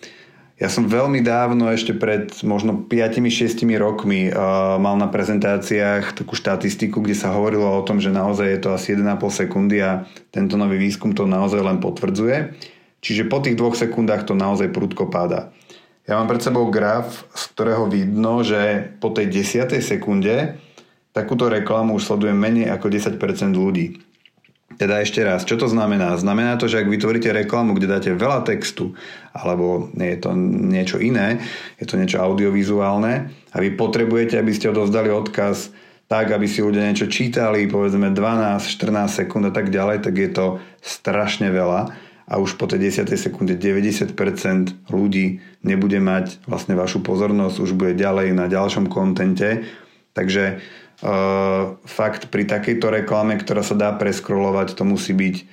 Ja 0.58 0.66
som 0.66 0.90
veľmi 0.90 1.22
dávno, 1.22 1.70
ešte 1.70 1.94
pred 1.94 2.34
možno 2.42 2.88
5-6 2.88 3.62
rokmi, 3.78 4.32
uh, 4.32 4.74
mal 4.80 4.96
na 4.98 5.06
prezentáciách 5.06 6.18
takú 6.18 6.34
štatistiku, 6.34 6.98
kde 6.98 7.14
sa 7.14 7.30
hovorilo 7.36 7.68
o 7.68 7.84
tom, 7.86 8.02
že 8.02 8.10
naozaj 8.10 8.48
je 8.48 8.60
to 8.64 8.68
asi 8.74 8.96
1,5 8.96 9.22
sekundy 9.28 9.78
a 9.84 10.08
tento 10.34 10.58
nový 10.58 10.80
výskum 10.82 11.14
to 11.14 11.30
naozaj 11.30 11.62
len 11.62 11.78
potvrdzuje. 11.78 12.58
Čiže 12.98 13.30
po 13.30 13.38
tých 13.38 13.54
dvoch 13.54 13.78
sekundách 13.78 14.26
to 14.26 14.34
naozaj 14.34 14.72
prudko 14.74 15.06
páda. 15.06 15.54
Ja 16.08 16.16
mám 16.16 16.24
pred 16.24 16.40
sebou 16.40 16.72
graf, 16.72 17.28
z 17.36 17.52
ktorého 17.52 17.84
vidno, 17.84 18.40
že 18.40 18.96
po 18.96 19.12
tej 19.12 19.28
10. 19.44 19.68
sekunde 19.84 20.56
takúto 21.12 21.52
reklamu 21.52 22.00
už 22.00 22.08
sleduje 22.08 22.32
menej 22.32 22.72
ako 22.72 22.88
10% 22.88 23.20
ľudí. 23.52 24.00
Teda 24.80 25.04
ešte 25.04 25.20
raz, 25.20 25.44
čo 25.44 25.60
to 25.60 25.68
znamená? 25.68 26.16
Znamená 26.16 26.56
to, 26.56 26.64
že 26.64 26.80
ak 26.80 26.88
vytvoríte 26.88 27.28
reklamu, 27.28 27.76
kde 27.76 27.92
dáte 27.92 28.10
veľa 28.16 28.40
textu, 28.48 28.96
alebo 29.36 29.92
je 29.92 30.16
to 30.16 30.32
niečo 30.72 30.96
iné, 30.96 31.44
je 31.76 31.84
to 31.84 32.00
niečo 32.00 32.24
audiovizuálne 32.24 33.28
a 33.52 33.56
vy 33.60 33.76
potrebujete, 33.76 34.40
aby 34.40 34.56
ste 34.56 34.72
odovzdali 34.72 35.12
odkaz 35.12 35.76
tak, 36.08 36.32
aby 36.32 36.48
si 36.48 36.64
ľudia 36.64 36.88
niečo 36.88 37.04
čítali, 37.12 37.68
povedzme 37.68 38.16
12, 38.16 38.64
14 38.64 39.12
sekúnd 39.12 39.44
a 39.44 39.52
tak 39.52 39.68
ďalej, 39.68 40.00
tak 40.00 40.14
je 40.16 40.30
to 40.32 40.46
strašne 40.80 41.52
veľa 41.52 41.92
a 42.28 42.34
už 42.36 42.60
po 42.60 42.68
tej 42.68 42.92
10. 42.92 43.08
sekunde 43.16 43.56
90% 43.60 44.88
ľudí 44.92 45.40
nebude 45.62 45.98
mať 46.02 46.42
vlastne 46.46 46.78
vašu 46.78 47.02
pozornosť, 47.02 47.56
už 47.58 47.74
bude 47.74 47.94
ďalej 47.98 48.34
na 48.34 48.46
ďalšom 48.46 48.86
kontente. 48.86 49.66
Takže 50.14 50.62
Uh, 50.98 51.78
fakt 51.86 52.26
pri 52.26 52.42
takejto 52.42 52.90
reklame, 52.90 53.38
ktorá 53.38 53.62
sa 53.62 53.78
dá 53.78 53.94
preskrolovať, 53.94 54.74
to 54.74 54.82
musí 54.82 55.14
byť 55.14 55.46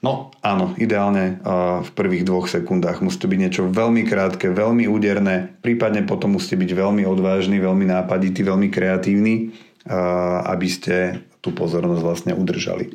no 0.00 0.32
áno, 0.40 0.72
ideálne 0.80 1.36
uh, 1.44 1.84
v 1.84 1.90
prvých 1.92 2.24
dvoch 2.24 2.48
sekundách. 2.48 3.04
Musí 3.04 3.20
to 3.20 3.28
byť 3.28 3.40
niečo 3.44 3.68
veľmi 3.68 4.08
krátke, 4.08 4.48
veľmi 4.48 4.88
úderné, 4.88 5.60
prípadne 5.60 6.08
potom 6.08 6.40
musíte 6.40 6.56
byť 6.56 6.80
veľmi 6.80 7.04
odvážny, 7.04 7.60
veľmi 7.60 7.84
nápaditý, 7.92 8.40
veľmi 8.40 8.72
kreatívny, 8.72 9.52
uh, 9.52 10.48
aby 10.48 10.68
ste 10.72 11.28
tú 11.44 11.52
pozornosť 11.52 12.00
vlastne 12.00 12.32
udržali. 12.32 12.88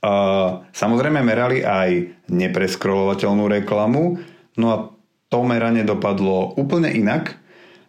Uh, 0.00 0.64
samozrejme 0.72 1.20
merali 1.20 1.68
aj 1.68 2.16
nepreskrolovateľnú 2.32 3.44
reklamu, 3.60 4.24
no 4.56 4.66
a 4.72 4.88
to 5.28 5.38
meranie 5.42 5.82
dopadlo 5.82 6.54
úplne 6.54 6.92
inak, 6.92 7.38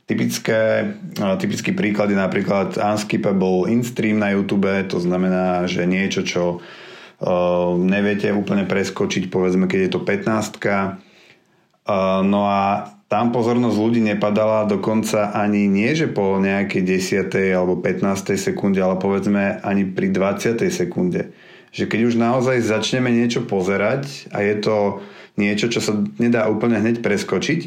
Typické, 0.08 0.96
typický 1.20 1.75
príklad 1.75 2.08
je 2.08 2.15
napríklad 2.15 2.79
Unskippable 2.79 3.67
InStream 3.67 4.24
na 4.24 4.32
YouTube, 4.32 4.72
to 4.88 5.03
znamená, 5.03 5.67
že 5.67 5.84
niečo, 5.84 6.24
čo 6.24 6.44
uh, 6.63 7.75
neviete 7.75 8.32
úplne 8.32 8.63
preskočiť, 8.63 9.27
povedzme, 9.27 9.67
keď 9.67 9.79
je 9.84 9.91
to 9.91 10.00
15 10.00 10.63
uh, 10.63 12.24
No 12.24 12.48
a 12.48 12.88
tam 13.12 13.36
pozornosť 13.36 13.75
ľudí 13.75 14.00
nepadala 14.00 14.63
dokonca 14.63 15.36
ani 15.36 15.67
nie, 15.67 15.91
že 15.91 16.08
po 16.08 16.39
nejakej 16.39 16.84
10. 17.27 17.56
alebo 17.56 17.75
15. 17.75 18.36
sekunde, 18.39 18.79
ale 18.79 18.96
povedzme 19.00 19.60
ani 19.60 19.91
pri 19.91 20.08
20. 20.12 20.63
sekunde. 20.72 21.36
Že 21.75 21.84
keď 21.84 22.00
už 22.08 22.15
naozaj 22.15 22.63
začneme 22.63 23.12
niečo 23.12 23.44
pozerať 23.44 24.32
a 24.32 24.39
je 24.39 24.56
to 24.60 24.75
niečo, 25.38 25.70
čo 25.70 25.79
sa 25.79 25.94
nedá 26.17 26.50
úplne 26.50 26.82
hneď 26.82 27.06
preskočiť, 27.06 27.60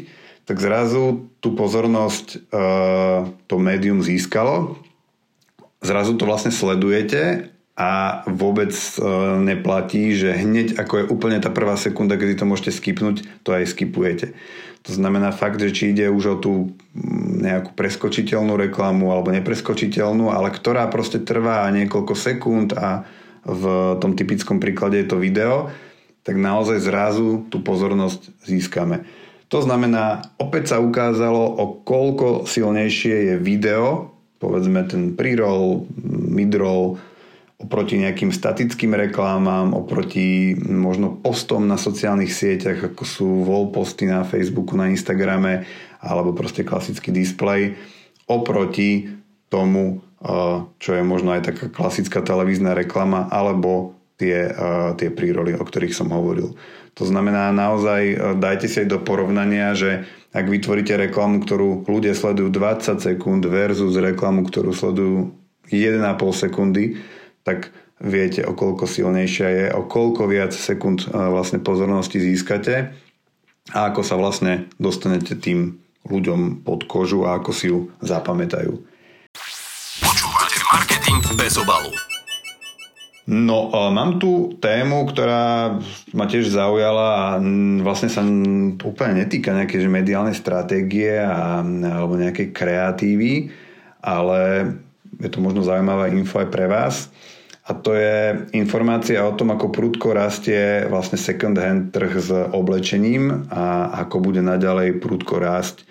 tak 0.45 0.59
zrazu 0.59 1.31
tú 1.39 1.55
pozornosť 1.55 2.27
uh, 2.51 3.29
to 3.47 3.55
médium 3.57 4.03
získalo, 4.03 4.77
zrazu 5.79 6.19
to 6.19 6.27
vlastne 6.27 6.51
sledujete 6.51 7.49
a 7.79 8.21
vôbec 8.27 8.75
uh, 8.75 9.39
neplatí, 9.39 10.11
že 10.11 10.35
hneď 10.35 10.75
ako 10.77 10.93
je 11.01 11.05
úplne 11.07 11.39
tá 11.39 11.47
prvá 11.47 11.79
sekunda, 11.79 12.19
kedy 12.19 12.43
to 12.43 12.45
môžete 12.45 12.75
skipnúť, 12.75 13.23
to 13.47 13.49
aj 13.55 13.71
skipujete. 13.71 14.35
To 14.81 14.91
znamená 14.97 15.29
fakt, 15.29 15.61
že 15.61 15.69
či 15.69 15.93
ide 15.93 16.09
už 16.09 16.23
o 16.25 16.35
tú 16.41 16.53
mm, 16.97 17.45
nejakú 17.45 17.71
preskočiteľnú 17.77 18.57
reklamu 18.57 19.13
alebo 19.13 19.29
nepreskočiteľnú, 19.29 20.33
ale 20.33 20.49
ktorá 20.49 20.89
proste 20.89 21.21
trvá 21.21 21.69
niekoľko 21.69 22.13
sekúnd 22.17 22.73
a 22.73 23.05
v 23.45 23.63
tom 23.97 24.13
typickom 24.13 24.61
príklade 24.61 25.01
je 25.01 25.07
to 25.09 25.17
video, 25.17 25.69
tak 26.21 26.37
naozaj 26.37 26.81
zrazu 26.81 27.45
tú 27.49 27.61
pozornosť 27.65 28.45
získame. 28.45 29.05
To 29.51 29.59
znamená, 29.59 30.31
opäť 30.39 30.75
sa 30.75 30.77
ukázalo, 30.79 31.43
o 31.59 31.83
koľko 31.83 32.47
silnejšie 32.47 33.15
je 33.31 33.35
video, 33.35 34.15
povedzme 34.39 34.87
ten 34.87 35.11
pre-roll, 35.11 35.85
mid-roll, 36.07 36.95
oproti 37.61 38.01
nejakým 38.01 38.33
statickým 38.33 38.97
reklámam, 38.97 39.77
oproti 39.77 40.57
možno 40.57 41.13
postom 41.21 41.69
na 41.69 41.77
sociálnych 41.77 42.33
sieťach, 42.33 42.95
ako 42.95 43.03
sú 43.05 43.27
wall 43.45 43.69
posty 43.69 44.09
na 44.09 44.25
Facebooku, 44.25 44.73
na 44.73 44.89
Instagrame, 44.89 45.69
alebo 46.01 46.33
proste 46.33 46.65
klasický 46.65 47.13
display, 47.13 47.77
oproti 48.25 49.13
tomu, 49.51 50.01
eh, 50.23 50.57
čo 50.81 50.89
je 50.97 51.03
možno 51.05 51.37
aj 51.37 51.53
taká 51.53 51.65
klasická 51.69 52.25
televízna 52.25 52.73
reklama, 52.73 53.29
alebo 53.29 53.99
tie, 54.21 54.53
tie 55.01 55.09
príroly, 55.09 55.57
o 55.57 55.65
ktorých 55.65 55.97
som 55.97 56.13
hovoril. 56.13 56.53
To 57.01 57.03
znamená 57.09 57.49
naozaj 57.49 58.37
dajte 58.37 58.69
si 58.69 58.85
aj 58.85 58.87
do 58.93 58.99
porovnania, 59.01 59.73
že 59.73 60.05
ak 60.31 60.45
vytvoríte 60.45 60.93
reklamu, 60.95 61.41
ktorú 61.41 61.89
ľudia 61.89 62.13
sledujú 62.13 62.53
20 62.53 63.01
sekúnd 63.01 63.41
versus 63.49 63.97
reklamu, 63.97 64.45
ktorú 64.45 64.71
sledujú 64.71 65.33
1,5 65.73 66.03
sekundy, 66.35 67.01
tak 67.41 67.73
viete, 67.97 68.43
o 68.45 68.53
koľko 68.53 68.85
silnejšia 68.85 69.47
je, 69.49 69.65
o 69.73 69.87
koľko 69.87 70.29
viac 70.29 70.53
sekúnd 70.53 71.09
vlastne 71.09 71.63
pozornosti 71.63 72.21
získate 72.21 72.91
a 73.71 73.79
ako 73.87 74.01
sa 74.03 74.19
vlastne 74.19 74.67
dostanete 74.77 75.37
tým 75.39 75.79
ľuďom 76.09 76.65
pod 76.67 76.89
kožu 76.89 77.23
a 77.23 77.39
ako 77.39 77.51
si 77.53 77.71
ju 77.71 77.93
zapamätajú. 78.03 78.73
Počúvate 80.01 80.59
marketing 80.75 81.23
bez 81.39 81.55
obalu. 81.55 82.10
No, 83.31 83.71
mám 83.71 84.19
tu 84.19 84.59
tému, 84.59 85.07
ktorá 85.07 85.79
ma 86.11 86.25
tiež 86.27 86.51
zaujala 86.51 87.07
a 87.15 87.25
vlastne 87.79 88.11
sa 88.11 88.19
úplne 88.83 89.23
netýka 89.23 89.55
nejakej 89.55 89.87
mediálnej 89.87 90.35
stratégie 90.35 91.15
a, 91.15 91.63
alebo 91.63 92.19
nejakej 92.19 92.51
kreatívy, 92.51 93.47
ale 94.03 94.75
je 95.15 95.31
to 95.31 95.39
možno 95.39 95.63
zaujímavá 95.63 96.11
info 96.11 96.43
aj 96.43 96.51
pre 96.51 96.67
vás. 96.67 97.07
A 97.63 97.71
to 97.71 97.95
je 97.95 98.35
informácia 98.51 99.23
o 99.23 99.31
tom, 99.31 99.55
ako 99.55 99.71
prudko 99.71 100.11
rastie 100.11 100.83
vlastne 100.91 101.15
second 101.15 101.55
hand 101.55 101.95
trh 101.95 102.11
s 102.19 102.35
oblečením 102.35 103.47
a 103.47 103.95
ako 104.03 104.27
bude 104.27 104.43
naďalej 104.43 104.99
prudko 104.99 105.39
rásť. 105.39 105.87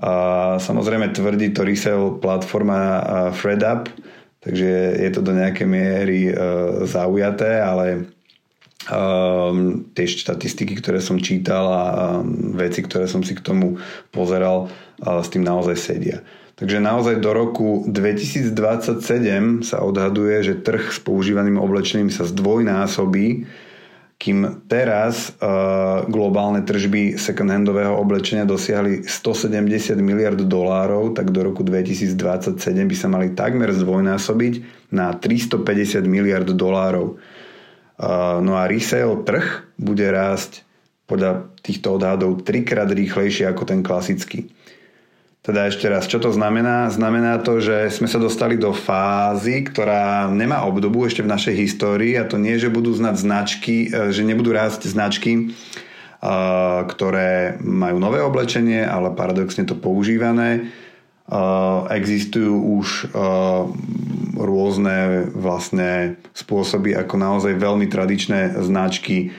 A 0.00 0.56
samozrejme 0.56 1.12
tvrdí 1.12 1.52
to 1.52 1.68
resale 1.68 2.16
platforma 2.16 3.04
FredUp, 3.36 3.92
Takže 4.38 4.70
je 5.02 5.10
to 5.10 5.20
do 5.20 5.34
nejakej 5.34 5.66
miery 5.66 6.30
uh, 6.30 6.86
zaujaté, 6.86 7.58
ale 7.58 8.06
um, 8.86 9.82
tie 9.92 10.06
štatistiky, 10.06 10.78
ktoré 10.78 11.02
som 11.02 11.18
čítal 11.18 11.66
a 11.66 11.84
um, 12.22 12.54
veci, 12.54 12.86
ktoré 12.86 13.10
som 13.10 13.26
si 13.26 13.34
k 13.34 13.42
tomu 13.42 13.82
pozeral, 14.14 14.70
uh, 14.70 15.20
s 15.20 15.28
tým 15.34 15.42
naozaj 15.42 15.76
sedia. 15.76 16.18
Takže 16.58 16.82
naozaj 16.82 17.22
do 17.22 17.30
roku 17.30 17.86
2027 17.86 19.62
sa 19.62 19.78
odhaduje, 19.78 20.42
že 20.42 20.58
trh 20.58 20.90
s 20.90 20.98
používaným 20.98 21.54
oblečením 21.54 22.10
sa 22.10 22.26
zdvojnásobí 22.26 23.46
kým 24.18 24.66
teraz 24.66 25.30
uh, 25.38 26.02
globálne 26.10 26.66
tržby 26.66 27.14
second-handového 27.14 27.94
oblečenia 27.94 28.42
dosiahli 28.42 29.06
170 29.06 29.94
miliard 30.02 30.42
dolárov, 30.42 31.14
tak 31.14 31.30
do 31.30 31.46
roku 31.46 31.62
2027 31.62 32.58
by 32.58 32.96
sa 32.98 33.06
mali 33.06 33.30
takmer 33.38 33.70
zdvojnásobiť 33.70 34.54
na 34.90 35.14
350 35.14 36.02
miliard 36.10 36.50
dolárov. 36.50 37.14
Uh, 37.98 38.42
no 38.42 38.58
a 38.58 38.66
resale 38.66 39.22
trh 39.22 39.70
bude 39.78 40.06
rásť 40.10 40.66
podľa 41.06 41.54
týchto 41.62 41.94
odhadov 41.94 42.42
trikrát 42.42 42.90
rýchlejšie 42.90 43.46
ako 43.46 43.70
ten 43.70 43.86
klasický. 43.86 44.50
Teda 45.38 45.70
ešte 45.70 45.86
raz, 45.86 46.10
čo 46.10 46.18
to 46.18 46.34
znamená? 46.34 46.90
Znamená 46.90 47.38
to, 47.40 47.62
že 47.62 47.94
sme 47.94 48.10
sa 48.10 48.18
dostali 48.18 48.58
do 48.58 48.74
fázy, 48.74 49.62
ktorá 49.64 50.26
nemá 50.28 50.66
obdobu 50.66 51.06
ešte 51.06 51.22
v 51.22 51.30
našej 51.30 51.54
histórii 51.54 52.18
a 52.18 52.26
to 52.26 52.42
nie, 52.42 52.58
že 52.58 52.68
budú 52.68 52.90
znať 52.90 53.16
značky, 53.22 53.76
e, 53.88 54.10
že 54.10 54.26
nebudú 54.26 54.50
rásť 54.50 54.90
značky, 54.90 55.32
e, 55.38 55.42
ktoré 56.90 57.56
majú 57.62 58.02
nové 58.02 58.18
oblečenie, 58.18 58.82
ale 58.82 59.14
paradoxne 59.14 59.62
to 59.62 59.78
používané. 59.78 60.50
E, 60.58 60.60
existujú 61.96 62.82
už 62.82 63.14
rôzne 64.38 65.30
vlastne 65.34 66.18
spôsoby, 66.34 66.98
ako 66.98 67.14
naozaj 67.14 67.58
veľmi 67.58 67.86
tradičné 67.90 68.58
značky 68.62 69.34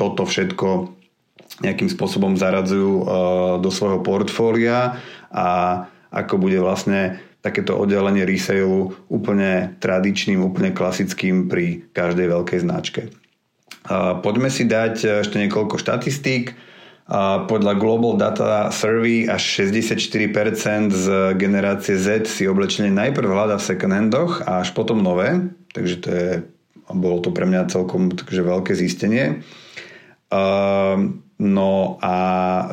toto 0.00 0.24
všetko 0.24 0.95
nejakým 1.64 1.88
spôsobom 1.88 2.36
zaradzujú 2.36 2.92
do 3.64 3.70
svojho 3.72 4.04
portfólia 4.04 5.00
a 5.32 5.48
ako 6.12 6.36
bude 6.36 6.60
vlastne 6.60 7.20
takéto 7.40 7.78
oddelenie 7.78 8.26
resale 8.26 8.92
úplne 9.06 9.78
tradičným, 9.78 10.42
úplne 10.42 10.74
klasickým 10.74 11.46
pri 11.46 11.86
každej 11.94 12.26
veľkej 12.28 12.60
značke. 12.60 13.08
Poďme 14.20 14.50
si 14.50 14.66
dať 14.66 15.22
ešte 15.22 15.38
niekoľko 15.38 15.78
štatistík. 15.78 16.58
Podľa 17.46 17.78
Global 17.78 18.18
Data 18.18 18.74
Survey 18.74 19.30
až 19.30 19.62
64% 19.62 20.90
z 20.90 21.06
generácie 21.38 21.94
Z 21.94 22.26
si 22.26 22.50
oblečenie 22.50 22.90
najprv 22.90 23.30
hľada 23.30 23.62
v 23.62 23.66
second 23.70 23.94
handoch 23.94 24.42
a 24.42 24.66
až 24.66 24.74
potom 24.74 24.98
nové. 24.98 25.54
Takže 25.70 25.96
to 26.02 26.08
je, 26.10 26.42
bolo 26.90 27.22
to 27.22 27.30
pre 27.30 27.46
mňa 27.46 27.70
celkom 27.70 28.10
takže 28.10 28.42
veľké 28.42 28.74
zistenie. 28.74 29.46
No 31.36 32.00
a 32.00 32.16
e, 32.64 32.66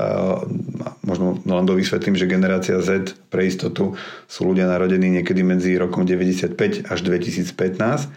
možno 1.04 1.36
len 1.44 1.68
dovysvetlím, 1.68 2.16
že 2.16 2.32
generácia 2.32 2.80
Z 2.80 3.12
pre 3.28 3.44
istotu 3.44 4.00
sú 4.24 4.56
ľudia 4.56 4.72
narodení 4.72 5.12
niekedy 5.20 5.44
medzi 5.44 5.76
rokom 5.76 6.08
95 6.08 6.88
až 6.88 7.00
2015. 7.04 7.44
E, 7.44 8.08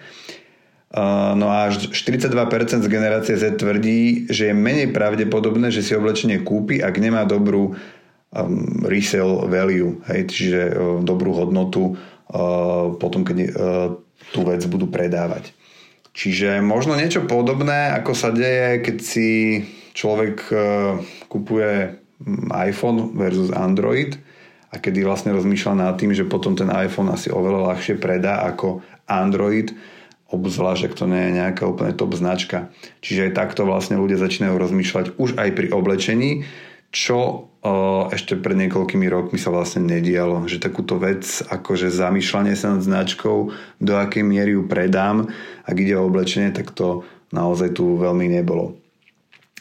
no 1.35 1.51
a 1.51 1.67
až 1.67 1.91
42% 1.91 2.31
z 2.79 2.87
generácie 2.87 3.35
Z 3.35 3.59
tvrdí, 3.59 4.31
že 4.31 4.51
je 4.51 4.55
menej 4.55 4.95
pravdepodobné, 4.95 5.75
že 5.75 5.83
si 5.83 5.99
oblečenie 5.99 6.39
kúpi, 6.47 6.79
ak 6.79 6.95
nemá 7.03 7.27
dobrú 7.27 7.75
um, 7.75 8.87
resale 8.87 9.51
value, 9.51 9.99
hej, 10.07 10.31
čiže 10.31 10.61
uh, 10.71 11.03
dobrú 11.03 11.35
hodnotu 11.35 11.99
uh, 11.99 12.95
potom, 13.03 13.27
keď 13.27 13.37
uh, 13.43 13.49
tú 14.31 14.47
vec 14.47 14.63
budú 14.71 14.87
predávať. 14.87 15.51
Čiže 16.17 16.65
možno 16.65 16.97
niečo 16.97 17.29
podobné, 17.29 17.93
ako 17.93 18.17
sa 18.17 18.33
deje, 18.33 18.81
keď 18.81 18.97
si 19.05 19.29
človek 19.97 20.37
e, 20.53 20.57
kupuje 21.33 21.97
iPhone 22.53 23.17
versus 23.17 23.49
Android 23.57 24.21
a 24.69 24.77
kedy 24.77 25.01
vlastne 25.09 25.33
rozmýšľa 25.33 25.73
nad 25.89 25.97
tým, 25.97 26.13
že 26.13 26.29
potom 26.29 26.53
ten 26.53 26.69
iPhone 26.69 27.09
asi 27.09 27.33
oveľa 27.33 27.73
ľahšie 27.73 27.97
predá 27.97 28.45
ako 28.45 28.85
Android, 29.09 29.73
obzvlášť, 30.29 30.93
ak 30.93 30.95
to 30.99 31.05
nie 31.09 31.23
je 31.31 31.37
nejaká 31.41 31.65
úplne 31.65 31.97
top 31.97 32.13
značka. 32.13 32.69
Čiže 33.01 33.31
aj 33.31 33.39
takto 33.39 33.63
vlastne 33.65 33.97
ľudia 33.97 34.21
začínajú 34.21 34.59
rozmýšľať 34.59 35.07
už 35.17 35.41
aj 35.41 35.49
pri 35.55 35.73
oblečení, 35.73 36.45
čo 36.93 37.19
o, 37.19 37.41
e, 37.41 38.13
ešte 38.13 38.37
pred 38.37 38.59
niekoľkými 38.67 39.07
rokmi 39.09 39.41
sa 39.41 39.49
vlastne 39.49 39.87
nedialo. 39.87 40.45
Že 40.45 40.61
takúto 40.61 41.01
vec, 41.01 41.25
akože 41.25 41.89
zamýšľanie 41.89 42.53
sa 42.53 42.77
nad 42.77 42.85
značkou, 42.85 43.37
do 43.81 43.93
akej 43.97 44.25
miery 44.27 44.59
ju 44.59 44.69
predám, 44.69 45.31
ak 45.65 45.77
ide 45.79 45.97
o 45.97 46.05
oblečenie, 46.05 46.53
tak 46.53 46.75
to 46.77 47.07
naozaj 47.33 47.73
tu 47.73 47.97
veľmi 47.97 48.29
nebolo. 48.29 48.86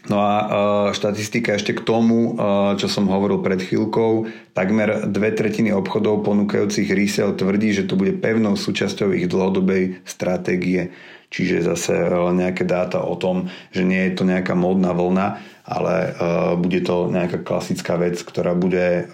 No 0.06 0.22
a 0.22 0.34
uh, 0.38 0.48
štatistika 0.94 1.58
ešte 1.58 1.74
k 1.74 1.82
tomu, 1.82 2.38
uh, 2.38 2.78
čo 2.78 2.86
som 2.86 3.10
hovoril 3.10 3.42
pred 3.42 3.58
chvíľkou, 3.58 4.30
takmer 4.54 5.10
dve 5.10 5.34
tretiny 5.34 5.74
obchodov 5.74 6.22
ponúkajúcich 6.22 6.94
resale 6.94 7.34
tvrdí, 7.34 7.74
že 7.74 7.90
to 7.90 7.98
bude 7.98 8.22
pevnou 8.22 8.54
súčasťou 8.54 9.18
ich 9.18 9.26
dlhodobej 9.26 10.06
stratégie. 10.06 10.94
Čiže 11.34 11.66
zase 11.66 11.94
uh, 12.06 12.30
nejaké 12.30 12.70
dáta 12.70 13.02
o 13.02 13.18
tom, 13.18 13.50
že 13.74 13.82
nie 13.82 14.06
je 14.10 14.14
to 14.14 14.24
nejaká 14.30 14.54
módna 14.54 14.94
vlna, 14.94 15.28
ale 15.66 16.14
bude 16.62 16.78
to 16.86 17.10
nejaká 17.10 17.42
klasická 17.42 17.98
vec, 17.98 18.22
ktorá 18.22 18.54
bude 18.54 19.10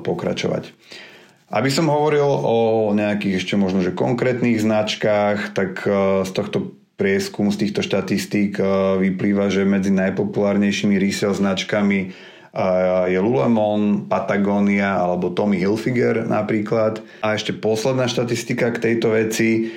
pokračovať. 0.00 0.72
Aby 1.52 1.68
som 1.68 1.92
hovoril 1.92 2.24
o 2.24 2.88
nejakých 2.96 3.44
ešte 3.44 3.60
možno 3.60 3.84
že 3.84 3.92
konkrétnych 3.92 4.64
značkách, 4.64 5.52
tak 5.52 5.84
z 6.24 6.30
tohto 6.32 6.72
prieskum 6.94 7.50
z 7.50 7.66
týchto 7.66 7.82
štatistík 7.82 8.58
eh, 8.58 8.66
vyplýva, 9.02 9.50
že 9.50 9.66
medzi 9.66 9.90
najpopulárnejšími 9.90 10.94
resale 10.98 11.34
značkami 11.34 11.98
eh, 12.06 13.04
je 13.10 13.18
Lululemon, 13.18 14.06
Patagonia 14.06 14.98
alebo 14.98 15.34
Tommy 15.34 15.58
Hilfiger 15.58 16.26
napríklad. 16.26 17.02
A 17.26 17.34
ešte 17.34 17.54
posledná 17.54 18.06
štatistika 18.06 18.70
k 18.70 18.82
tejto 18.90 19.14
veci, 19.14 19.74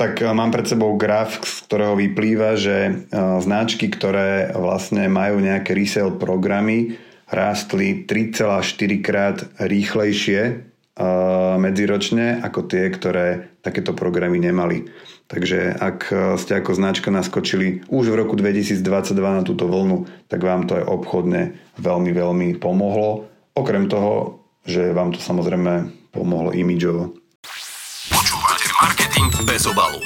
tak 0.00 0.24
eh, 0.24 0.32
mám 0.32 0.48
pred 0.48 0.64
sebou 0.64 0.96
graf, 0.96 1.44
z 1.44 1.56
ktorého 1.68 1.94
vyplýva, 1.96 2.56
že 2.56 3.06
značky, 3.44 3.92
ktoré 3.92 4.56
vlastne 4.56 5.06
majú 5.12 5.44
nejaké 5.44 5.76
resale 5.76 6.16
programy, 6.16 6.96
rástli 7.28 8.08
3,4 8.08 9.06
krát 9.06 9.38
rýchlejšie 9.60 10.66
medziročne 11.56 12.44
ako 12.44 12.68
tie, 12.68 12.92
ktoré 12.92 13.56
takéto 13.64 13.96
programy 13.96 14.36
nemali. 14.36 14.84
Takže 15.30 15.78
ak 15.78 15.98
e, 16.10 16.14
ste 16.42 16.58
ako 16.58 16.74
značka 16.74 17.14
naskočili 17.14 17.86
už 17.86 18.10
v 18.10 18.18
roku 18.18 18.34
2022 18.34 18.82
na 19.14 19.46
túto 19.46 19.70
vlnu, 19.70 20.10
tak 20.26 20.42
vám 20.42 20.66
to 20.66 20.74
aj 20.74 20.84
obchodne 20.90 21.54
veľmi, 21.78 22.10
veľmi 22.10 22.48
pomohlo. 22.58 23.30
Okrem 23.54 23.86
toho, 23.86 24.42
že 24.66 24.90
vám 24.90 25.14
to 25.14 25.22
samozrejme 25.22 25.94
pomohlo 26.10 26.50
imidžovo. 26.50 27.14
Počúvate 28.10 28.66
marketing 28.82 29.30
bez 29.46 29.70
obalu. 29.70 30.02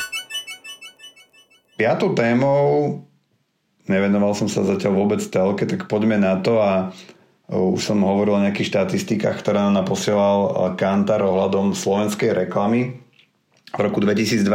Piatou 1.81 2.13
témou, 2.13 3.01
nevenoval 3.89 4.37
som 4.37 4.47
sa 4.53 4.61
zatiaľ 4.61 4.93
vôbec 4.93 5.25
telke, 5.25 5.65
tak 5.65 5.89
poďme 5.89 6.21
na 6.21 6.37
to 6.37 6.61
a 6.61 6.93
e, 7.49 7.57
už 7.57 7.81
som 7.81 8.05
hovoril 8.05 8.37
o 8.37 8.45
nejakých 8.45 8.77
štatistikách, 8.77 9.41
ktoré 9.41 9.65
nám 9.65 9.89
naposielal 9.89 10.39
e, 10.45 10.51
Kantar 10.77 11.25
ohľadom 11.25 11.73
slovenskej 11.73 12.37
reklamy 12.45 13.04
v 13.75 13.81
roku 13.83 13.99
2022 13.99 14.47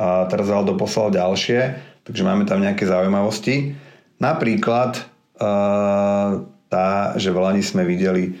a 0.00 0.06
teraz 0.28 0.46
Aldo 0.48 0.76
poslal 0.76 1.12
ďalšie, 1.12 1.76
takže 2.04 2.22
máme 2.24 2.44
tam 2.44 2.60
nejaké 2.60 2.88
zaujímavosti. 2.88 3.76
Napríklad 4.20 5.00
uh, 5.40 6.44
tá, 6.68 6.88
že 7.16 7.28
v 7.32 7.38
Lani 7.40 7.64
sme 7.64 7.84
videli 7.84 8.36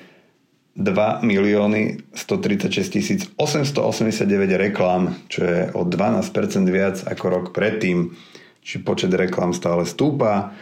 2 0.76 1.26
milióny 1.26 2.12
136 2.16 3.36
889 3.36 4.64
reklám, 4.70 5.18
čo 5.28 5.40
je 5.44 5.60
o 5.76 5.84
12% 5.84 6.30
viac 6.70 6.96
ako 7.04 7.24
rok 7.28 7.46
predtým. 7.52 8.16
Čiže 8.64 8.86
počet 8.86 9.12
reklám 9.12 9.52
stále 9.52 9.84
stúpa 9.84 10.54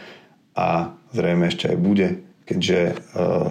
a 0.55 0.67
zrejme 1.13 1.47
ešte 1.47 1.71
aj 1.71 1.77
bude, 1.77 2.07
keďže 2.43 2.99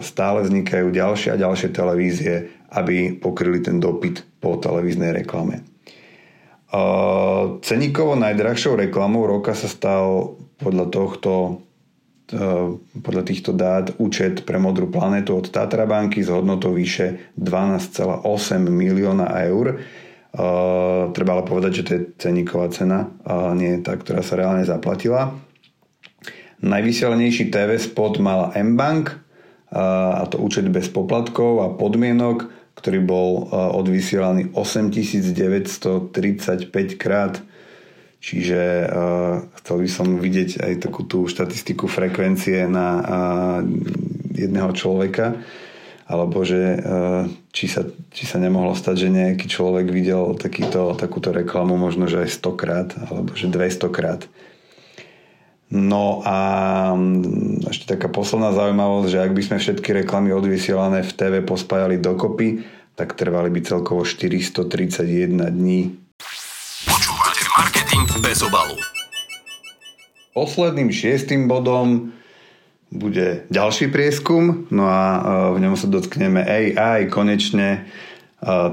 stále 0.03 0.45
vznikajú 0.45 0.93
ďalšie 0.93 1.37
a 1.37 1.41
ďalšie 1.41 1.69
televízie, 1.73 2.58
aby 2.73 3.17
pokryli 3.17 3.65
ten 3.65 3.81
dopyt 3.81 4.25
po 4.39 4.61
televíznej 4.61 5.13
reklame. 5.13 5.65
Ceníkovo 7.65 8.13
najdrahšou 8.13 8.77
reklamou 8.77 9.25
roka 9.25 9.57
sa 9.57 9.73
stal 9.73 10.37
podľa 10.61 10.87
tohto 10.93 11.65
podľa 13.01 13.25
týchto 13.25 13.57
dát 13.57 13.97
účet 13.97 14.45
pre 14.45 14.61
Modrú 14.61 14.93
planetu 14.93 15.33
od 15.33 15.49
Tatra 15.49 15.89
banky 15.89 16.21
s 16.21 16.29
hodnotou 16.29 16.77
vyše 16.77 17.33
12,8 17.41 18.21
milióna 18.69 19.33
eur. 19.49 19.81
Uh, 20.29 21.09
treba 21.17 21.41
ale 21.41 21.49
povedať, 21.49 21.73
že 21.73 21.83
to 21.89 21.91
je 21.97 22.01
ceníková 22.21 22.69
cena, 22.69 23.09
uh, 23.25 23.57
nie 23.57 23.81
tá, 23.81 23.97
ktorá 23.97 24.21
sa 24.21 24.37
reálne 24.37 24.61
zaplatila. 24.61 25.33
Najvysielnejší 26.61 27.49
TV 27.49 27.81
spot 27.81 28.21
mala 28.21 28.53
M-Bank, 28.53 29.09
uh, 29.09 30.21
a 30.21 30.29
to 30.29 30.37
účet 30.37 30.69
bez 30.69 30.93
poplatkov 30.93 31.65
a 31.65 31.73
podmienok, 31.73 32.45
ktorý 32.79 33.03
bol 33.03 33.51
uh, 33.51 33.75
odvysielaný 33.75 34.55
8935 34.55 36.15
krát. 36.95 37.43
Čiže 38.23 38.87
uh, 38.87 39.43
chcel 39.63 39.77
by 39.83 39.89
som 39.91 40.23
vidieť 40.23 40.63
aj 40.63 40.87
takú 40.87 41.03
tú 41.03 41.27
štatistiku 41.27 41.91
frekvencie 41.91 42.71
na 42.71 42.89
uh, 42.99 43.03
jedného 44.39 44.71
človeka 44.79 45.35
alebo 46.09 46.41
že 46.41 46.81
či 47.53 47.69
sa, 47.69 47.85
či 47.85 48.25
sa 48.25 48.41
nemohlo 48.41 48.73
stať, 48.73 48.97
že 48.97 49.13
nejaký 49.13 49.45
človek 49.45 49.93
videl 49.93 50.33
takýto, 50.41 50.97
takúto 50.97 51.37
reklamu 51.37 51.77
možno, 51.77 52.09
že 52.09 52.25
aj 52.25 52.33
100 52.33 52.49
krát, 52.57 52.89
alebo 53.13 53.37
že 53.37 53.53
200 53.53 53.93
krát. 53.93 54.25
No 55.69 56.25
a 56.25 56.37
mm, 56.97 57.69
ešte 57.69 57.97
taká 57.97 58.09
posledná 58.09 58.57
zaujímavosť, 58.57 59.09
že 59.13 59.21
ak 59.21 59.33
by 59.37 59.43
sme 59.45 59.57
všetky 59.61 59.91
reklamy 60.05 60.33
odvysielané 60.33 61.05
v 61.05 61.13
TV 61.13 61.35
pospájali 61.45 62.01
dokopy, 62.01 62.65
tak 62.97 63.13
trvali 63.13 63.53
by 63.53 63.61
celkovo 63.61 64.03
431 64.03 64.65
dní. 65.53 65.93
Počúvate 66.89 67.45
marketing 67.61 68.09
bez 68.25 68.41
obalu. 68.41 68.81
Posledným 70.33 70.89
šiestým 70.89 71.45
bodom 71.45 72.17
bude 72.89 73.45
ďalší 73.53 73.93
prieskum, 73.93 74.65
no 74.73 74.89
a 74.89 75.03
e, 75.05 75.21
v 75.53 75.59
ňom 75.69 75.77
sa 75.77 75.93
dotkneme 75.93 76.41
AI, 76.41 77.13
konečne 77.13 77.85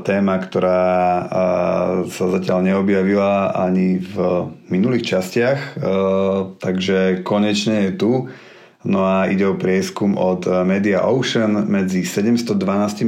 téma, 0.06 0.38
ktorá 0.38 0.86
sa 2.06 2.25
zatiaľ 2.30 2.60
neobjavila 2.69 3.58
ani 3.58 3.97
v 3.97 4.15
minulých 4.69 5.17
častiach, 5.17 5.82
takže 6.62 7.25
konečne 7.25 7.89
je 7.89 7.91
tu. 7.97 8.12
No 8.86 9.01
a 9.01 9.25
ide 9.25 9.49
o 9.49 9.58
prieskum 9.58 10.13
od 10.13 10.45
Media 10.62 11.10
Ocean 11.10 11.65
medzi 11.65 12.06
712 12.06 12.54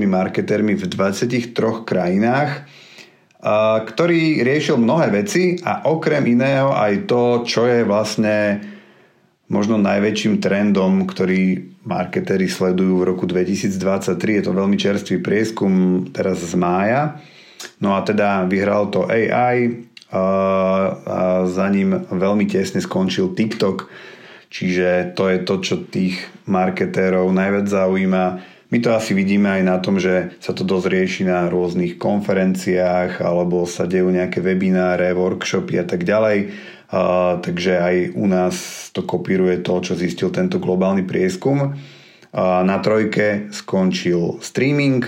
marketermi 0.10 0.74
v 0.74 0.90
23 0.90 1.86
krajinách, 1.86 2.66
ktorý 3.86 4.42
riešil 4.42 4.82
mnohé 4.82 5.14
veci 5.14 5.62
a 5.62 5.86
okrem 5.86 6.26
iného 6.26 6.74
aj 6.74 7.06
to, 7.06 7.46
čo 7.46 7.70
je 7.70 7.86
vlastne 7.86 8.66
možno 9.54 9.78
najväčším 9.78 10.42
trendom, 10.42 11.06
ktorý 11.06 11.77
marketéri 11.88 12.52
sledujú 12.52 13.00
v 13.00 13.08
roku 13.08 13.24
2023. 13.24 14.20
Je 14.38 14.44
to 14.44 14.52
veľmi 14.52 14.76
čerstvý 14.76 15.24
prieskum 15.24 16.04
teraz 16.12 16.44
z 16.44 16.54
mája. 16.60 17.24
No 17.80 17.96
a 17.96 18.04
teda 18.04 18.44
vyhral 18.46 18.92
to 18.92 19.08
AI 19.08 19.88
a, 20.12 20.24
za 21.48 21.68
ním 21.72 21.96
veľmi 22.12 22.46
tesne 22.46 22.84
skončil 22.84 23.32
TikTok. 23.34 23.88
Čiže 24.52 25.16
to 25.16 25.32
je 25.32 25.38
to, 25.44 25.56
čo 25.64 25.76
tých 25.88 26.20
marketérov 26.48 27.28
najviac 27.32 27.68
zaujíma. 27.68 28.26
My 28.68 28.78
to 28.84 28.92
asi 28.92 29.16
vidíme 29.16 29.48
aj 29.48 29.64
na 29.64 29.80
tom, 29.80 29.96
že 29.96 30.36
sa 30.44 30.52
to 30.52 30.68
dosť 30.68 30.88
rieši 30.92 31.24
na 31.24 31.48
rôznych 31.48 31.96
konferenciách 31.96 33.24
alebo 33.24 33.64
sa 33.64 33.88
dejú 33.88 34.12
nejaké 34.12 34.44
webináre, 34.44 35.16
workshopy 35.16 35.80
a 35.80 35.88
tak 35.88 36.04
ďalej 36.04 36.52
takže 37.44 37.74
aj 37.80 37.96
u 38.16 38.26
nás 38.32 38.88
to 38.96 39.04
kopíruje 39.04 39.60
to, 39.60 39.84
čo 39.84 39.94
zistil 40.00 40.32
tento 40.32 40.60
globálny 40.60 41.04
prieskum. 41.04 41.76
Na 42.38 42.78
trojke 42.80 43.52
skončil 43.52 44.40
streaming 44.40 45.04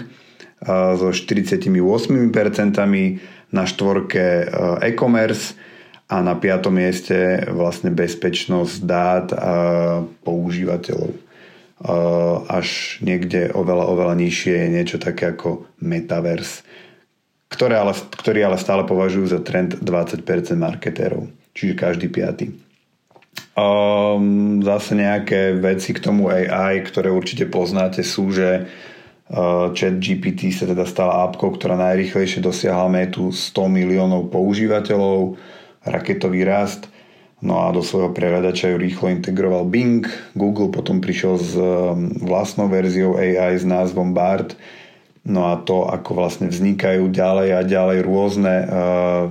so 0.67 1.11
48%, 1.11 1.71
na 3.49 3.63
štvorke 3.63 4.25
e-commerce 4.83 5.55
a 6.09 6.19
na 6.19 6.35
piatom 6.35 6.75
mieste 6.75 7.47
vlastne 7.47 7.95
bezpečnosť 7.95 8.75
dát 8.83 9.27
a 9.31 9.39
používateľov. 10.03 11.15
Až 12.51 12.99
niekde 12.99 13.55
oveľa, 13.55 13.87
oveľa 13.87 14.15
nižšie 14.19 14.51
je 14.51 14.67
niečo 14.67 14.97
také 14.99 15.31
ako 15.31 15.63
metaverse, 15.79 16.67
ktoré 17.47 17.79
ale, 17.79 17.95
ktorý 17.95 18.51
ale 18.51 18.59
stále 18.59 18.83
považujú 18.83 19.31
za 19.31 19.39
trend 19.39 19.79
20% 19.79 20.27
marketérov 20.59 21.38
čiže 21.53 21.73
každý 21.77 22.07
piaty. 22.09 22.69
Um, 23.59 24.63
zase 24.63 24.95
nejaké 24.95 25.51
veci 25.59 25.91
k 25.91 25.99
tomu 25.99 26.31
AI, 26.31 26.79
ktoré 26.79 27.11
určite 27.11 27.43
poznáte, 27.43 28.07
sú, 28.07 28.31
že 28.31 28.63
uh, 28.65 29.75
chat 29.75 29.99
GPT 29.99 30.55
sa 30.55 30.63
teda 30.63 30.87
stala 30.87 31.27
appkou, 31.27 31.59
ktorá 31.59 31.75
najrychlejšie 31.75 32.39
dosiahla 32.39 32.87
metu 32.87 33.35
100 33.35 33.67
miliónov 33.67 34.31
používateľov, 34.31 35.35
raketový 35.83 36.47
rast, 36.47 36.87
no 37.43 37.67
a 37.67 37.75
do 37.75 37.83
svojho 37.83 38.15
prehľadača 38.15 38.71
ju 38.71 38.77
rýchlo 38.79 39.11
integroval 39.11 39.67
Bing, 39.67 40.07
Google 40.39 40.71
potom 40.71 41.03
prišiel 41.03 41.35
s 41.35 41.51
um, 41.59 42.15
vlastnou 42.23 42.71
verziou 42.71 43.19
AI 43.19 43.59
s 43.59 43.67
názvom 43.67 44.15
BART, 44.15 44.55
no 45.27 45.51
a 45.51 45.59
to, 45.59 45.83
ako 45.83 46.15
vlastne 46.15 46.47
vznikajú 46.47 47.11
ďalej 47.11 47.49
a 47.59 47.61
ďalej 47.67 47.99
rôzne 48.07 48.55
uh, 48.55 49.23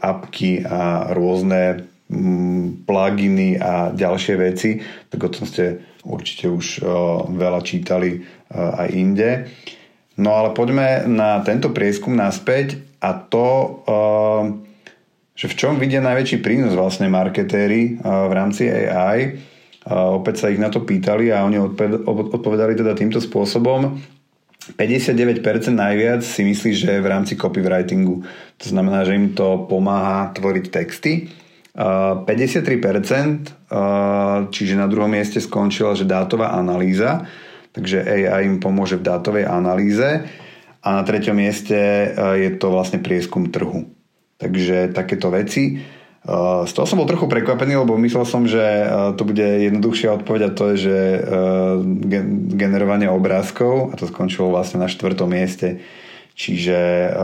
apky 0.00 0.64
a 0.64 1.12
rôzne 1.12 1.86
mm, 2.10 2.86
pluginy 2.86 3.56
a 3.60 3.90
ďalšie 3.92 4.34
veci, 4.38 4.80
tak 5.10 5.20
o 5.24 5.32
tom 5.32 5.44
ste 5.48 5.80
určite 6.06 6.46
už 6.46 6.86
veľa 7.34 7.60
čítali 7.66 8.22
aj 8.54 8.88
inde. 8.94 9.50
No 10.16 10.38
ale 10.38 10.54
poďme 10.56 11.04
na 11.10 11.42
tento 11.42 11.74
prieskum 11.74 12.14
naspäť 12.14 12.78
a 13.02 13.12
to, 13.12 13.82
že 15.36 15.46
v 15.52 15.58
čom 15.58 15.76
vidia 15.76 16.00
najväčší 16.00 16.40
prínos 16.40 16.72
vlastne 16.72 17.12
marketéri 17.12 18.00
v 18.00 18.32
rámci 18.32 18.70
AI. 18.70 19.36
Opäť 19.86 20.34
sa 20.40 20.50
ich 20.50 20.62
na 20.62 20.72
to 20.72 20.82
pýtali 20.82 21.28
a 21.34 21.44
oni 21.44 21.60
odpovedali 22.32 22.74
teda 22.74 22.96
týmto 22.96 23.20
spôsobom. 23.20 24.00
59% 24.74 25.38
najviac 25.70 26.26
si 26.26 26.42
myslí, 26.42 26.70
že 26.74 26.98
v 26.98 27.06
rámci 27.06 27.38
copywritingu. 27.38 28.26
To 28.58 28.66
znamená, 28.66 29.06
že 29.06 29.14
im 29.14 29.30
to 29.30 29.70
pomáha 29.70 30.34
tvoriť 30.34 30.64
texty. 30.74 31.30
53%, 31.76 33.68
čiže 34.48 34.74
na 34.80 34.88
druhom 34.88 35.12
mieste 35.12 35.44
skončila, 35.44 35.92
že 35.92 36.08
dátová 36.08 36.56
analýza, 36.56 37.28
takže 37.76 38.00
AI 38.00 38.48
im 38.48 38.56
pomôže 38.56 38.96
v 38.96 39.04
dátovej 39.04 39.44
analýze 39.44 40.24
a 40.80 40.88
na 40.96 41.04
treťom 41.04 41.36
mieste 41.36 41.76
je 42.16 42.50
to 42.56 42.72
vlastne 42.72 43.04
prieskum 43.04 43.52
trhu. 43.52 43.92
Takže 44.40 44.96
takéto 44.96 45.28
veci. 45.28 45.84
Z 46.66 46.74
toho 46.74 46.90
som 46.90 46.98
bol 46.98 47.06
trochu 47.06 47.30
prekvapený, 47.30 47.78
lebo 47.78 47.94
myslel 48.02 48.26
som, 48.26 48.50
že 48.50 48.58
to 49.14 49.22
bude 49.22 49.46
jednoduchšia 49.46 50.18
odpoveď 50.18 50.40
a 50.50 50.54
to 50.58 50.74
je, 50.74 50.76
že 50.90 50.98
generovanie 52.58 53.06
obrázkov 53.06 53.94
a 53.94 53.98
to 53.98 54.10
skončilo 54.10 54.50
vlastne 54.50 54.82
na 54.82 54.90
štvrtom 54.90 55.30
mieste. 55.30 55.86
Čiže, 56.34 57.14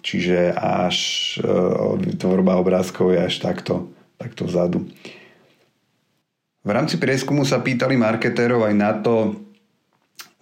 čiže 0.00 0.56
až 0.56 0.96
tvorba 2.16 2.56
obrázkov 2.56 3.12
je 3.12 3.28
až 3.28 3.34
takto, 3.44 3.92
takto 4.16 4.48
vzadu. 4.48 4.88
V 6.64 6.70
rámci 6.72 6.96
prieskumu 6.96 7.44
sa 7.44 7.60
pýtali 7.60 8.00
marketérov 8.00 8.64
aj 8.64 8.74
na 8.74 8.96
to, 9.04 9.36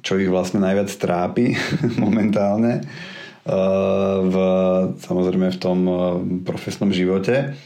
čo 0.07 0.23
ich 0.23 0.31
vlastne 0.31 0.63
najviac 0.63 0.87
trápi 0.87 1.59
momentálne 2.05 2.87
v, 4.23 4.37
samozrejme 5.03 5.51
v 5.51 5.59
tom 5.59 5.79
profesnom 6.47 6.95
živote 6.95 7.59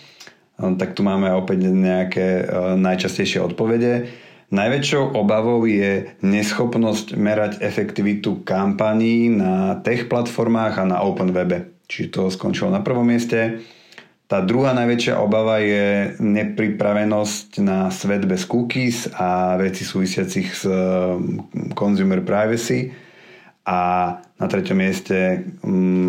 tak 0.56 0.96
tu 0.96 1.04
máme 1.04 1.28
opäť 1.36 1.68
nejaké 1.68 2.26
e, 2.40 2.44
najčastejšie 2.80 3.44
odpovede. 3.44 4.08
Najväčšou 4.46 5.18
obavou 5.18 5.66
je 5.66 6.16
neschopnosť 6.22 7.18
merať 7.18 7.52
efektivitu 7.60 8.46
kampaní 8.46 9.26
na 9.26 9.82
tech 9.82 10.06
platformách 10.06 10.80
a 10.80 10.84
na 10.86 10.98
open 11.02 11.34
webe. 11.34 11.76
Čiže 11.90 12.08
to 12.14 12.22
skončilo 12.30 12.70
na 12.70 12.80
prvom 12.80 13.04
mieste. 13.04 13.60
Tá 14.26 14.42
druhá 14.42 14.74
najväčšia 14.74 15.22
obava 15.22 15.62
je 15.62 16.14
nepripravenosť 16.18 17.62
na 17.62 17.94
svet 17.94 18.26
bez 18.26 18.42
cookies 18.42 19.06
a 19.14 19.54
veci 19.54 19.86
súvisiacich 19.86 20.48
s 20.50 20.62
consumer 21.78 22.22
privacy. 22.26 22.90
A 23.66 23.78
na 24.18 24.46
treťom 24.46 24.78
mieste 24.78 25.46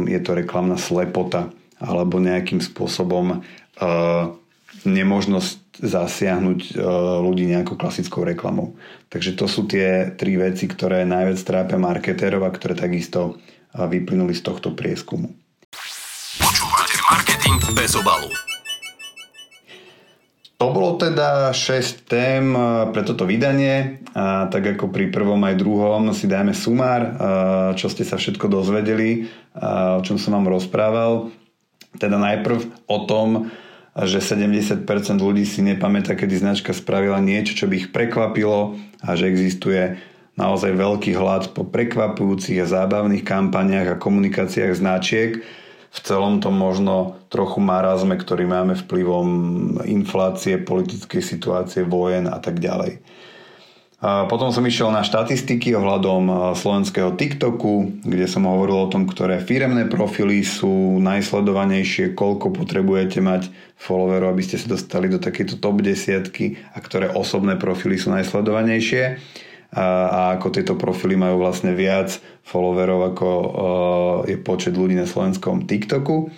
je 0.10 0.19
to 0.21 0.31
reklamná 0.33 0.77
slepota 0.77 1.49
alebo 1.77 2.17
nejakým 2.17 2.57
spôsobom 2.57 3.45
nemožnosť 4.87 5.67
zasiahnuť 5.77 6.59
uh, 6.73 7.21
ľudí 7.21 7.45
nejakou 7.45 7.77
klasickou 7.77 8.25
reklamou. 8.25 8.73
Takže 9.13 9.37
to 9.37 9.45
sú 9.45 9.69
tie 9.69 10.13
tri 10.17 10.33
veci, 10.37 10.65
ktoré 10.65 11.05
najviac 11.05 11.39
trápia 11.45 11.77
marketérov 11.77 12.41
a 12.45 12.53
ktoré 12.53 12.73
takisto 12.73 13.37
uh, 13.37 13.85
vyplynuli 13.85 14.33
z 14.33 14.41
tohto 14.41 14.73
prieskumu. 14.73 15.29
Počúvate 16.37 16.97
Marketing 17.13 17.57
bez 17.77 17.93
obalu. 17.93 18.29
To 20.57 20.73
bolo 20.73 20.97
teda 20.97 21.53
6 21.53 22.09
tém 22.09 22.49
pre 22.89 23.05
toto 23.05 23.29
vydanie 23.29 24.01
a 24.17 24.49
tak 24.49 24.73
ako 24.73 24.89
pri 24.89 25.13
prvom 25.13 25.37
aj 25.45 25.53
druhom 25.53 26.09
si 26.17 26.25
dajme 26.25 26.49
sumár, 26.57 27.13
čo 27.77 27.85
ste 27.93 28.01
sa 28.01 28.17
všetko 28.17 28.49
dozvedeli, 28.49 29.29
o 29.53 30.01
čom 30.01 30.17
som 30.17 30.33
vám 30.33 30.49
rozprával. 30.49 31.29
Teda 32.01 32.17
najprv 32.17 32.89
o 32.89 32.97
tom, 33.05 33.53
že 34.05 34.21
70% 34.21 34.86
ľudí 35.17 35.47
si 35.47 35.65
nepamätá, 35.65 36.13
kedy 36.13 36.38
značka 36.38 36.75
spravila 36.75 37.17
niečo, 37.17 37.57
čo 37.57 37.65
by 37.65 37.75
ich 37.81 37.89
prekvapilo 37.89 38.77
a 39.01 39.10
že 39.17 39.25
existuje 39.25 39.97
naozaj 40.38 40.77
veľký 40.77 41.17
hlad 41.17 41.57
po 41.57 41.65
prekvapujúcich 41.65 42.62
a 42.62 42.69
zábavných 42.69 43.25
kampaniách 43.25 43.97
a 43.97 44.01
komunikáciách 44.01 44.77
značiek, 44.77 45.41
v 45.88 45.99
celom 46.05 46.38
tom 46.38 46.53
možno 46.53 47.17
trochu 47.33 47.57
marazme, 47.57 48.13
ktorý 48.13 48.45
máme 48.45 48.77
vplyvom 48.77 49.29
inflácie, 49.89 50.62
politickej 50.62 51.23
situácie, 51.25 51.81
vojen 51.81 52.29
a 52.29 52.38
tak 52.38 52.62
ďalej. 52.62 53.01
Potom 53.97 54.53
som 54.53 54.62
išiel 54.62 54.93
na 54.93 55.01
štatistiky 55.01 55.73
ohľadom 55.73 56.53
slovenského 56.53 57.17
TikToku, 57.17 58.05
kde 58.05 58.29
som 58.29 58.45
hovoril 58.45 58.86
o 58.86 58.91
tom, 58.93 59.10
ktoré 59.10 59.41
firemné 59.41 59.89
profily 59.89 60.45
sú 60.45 61.01
najsledovanejšie, 61.01 62.13
koľko 62.13 62.53
potrebujete 62.53 63.25
mať 63.25 63.49
followerov, 63.73 64.38
aby 64.38 64.45
ste 64.45 64.62
sa 64.62 64.69
dostali 64.69 65.10
do 65.10 65.17
takejto 65.17 65.57
top 65.57 65.81
desiatky 65.81 66.62
a 66.73 66.77
ktoré 66.77 67.10
osobné 67.10 67.57
profily 67.57 67.97
sú 67.97 68.13
najsledovanejšie 68.13 69.17
a, 69.73 70.38
ako 70.38 70.47
tieto 70.53 70.77
profily 70.77 71.17
majú 71.17 71.41
vlastne 71.41 71.73
viac 71.73 72.21
followerov 72.45 73.17
ako 73.17 73.27
uh, 73.27 73.49
je 74.29 74.38
počet 74.39 74.77
ľudí 74.77 74.93
na 74.95 75.10
slovenskom 75.10 75.65
TikToku. 75.65 76.31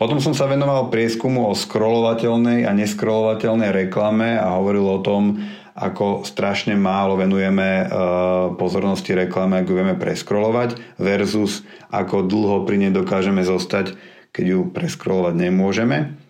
Potom 0.00 0.16
som 0.16 0.32
sa 0.32 0.48
venoval 0.48 0.88
prieskumu 0.88 1.44
o 1.44 1.52
scrollovateľnej 1.52 2.64
a 2.64 2.72
nescrollovateľnej 2.72 3.68
reklame 3.84 4.32
a 4.32 4.56
hovoril 4.56 4.88
o 4.88 4.98
tom, 5.04 5.44
ako 5.80 6.28
strašne 6.28 6.76
málo 6.76 7.16
venujeme 7.16 7.88
uh, 7.88 8.52
pozornosti 8.60 9.16
reklame, 9.16 9.64
ako 9.64 9.72
vieme 9.72 9.96
prescrollovať 9.96 11.00
versus 11.00 11.64
ako 11.88 12.28
dlho 12.28 12.68
pri 12.68 12.76
nej 12.76 12.92
dokážeme 12.92 13.40
zostať, 13.40 13.96
keď 14.36 14.44
ju 14.44 14.60
prescrollovať 14.68 15.34
nemôžeme. 15.40 16.20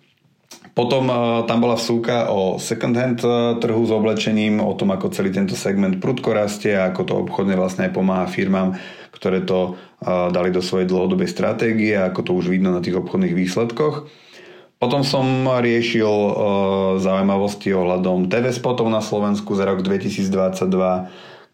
Potom 0.71 1.11
uh, 1.11 1.43
tam 1.43 1.59
bola 1.59 1.75
vsúka 1.75 2.31
o 2.31 2.55
second 2.55 2.95
hand 2.95 3.19
uh, 3.27 3.59
trhu 3.59 3.83
s 3.83 3.91
oblečením, 3.91 4.63
o 4.63 4.71
tom, 4.71 4.95
ako 4.95 5.11
celý 5.11 5.35
tento 5.35 5.59
segment 5.59 5.99
prudko 5.99 6.31
rastie 6.31 6.79
a 6.79 6.87
ako 6.87 7.01
to 7.03 7.13
obchodne 7.19 7.59
vlastne 7.59 7.91
aj 7.91 7.91
pomáha 7.91 8.31
firmám, 8.31 8.79
ktoré 9.11 9.43
to 9.43 9.75
dali 10.33 10.49
do 10.49 10.65
svojej 10.65 10.89
dlhodobej 10.89 11.29
stratégie 11.29 11.93
a 11.93 12.09
ako 12.09 12.25
to 12.25 12.31
už 12.33 12.49
vidno 12.49 12.73
na 12.73 12.81
tých 12.81 12.97
obchodných 12.97 13.37
výsledkoch. 13.37 14.09
Potom 14.81 15.05
som 15.05 15.45
riešil 15.45 16.09
uh, 16.09 16.33
zaujímavosti 16.97 17.69
ohľadom 17.69 18.33
TV 18.33 18.49
spotov 18.49 18.89
na 18.89 18.97
Slovensku 18.97 19.53
za 19.53 19.69
rok 19.69 19.85
2022, 19.85 20.25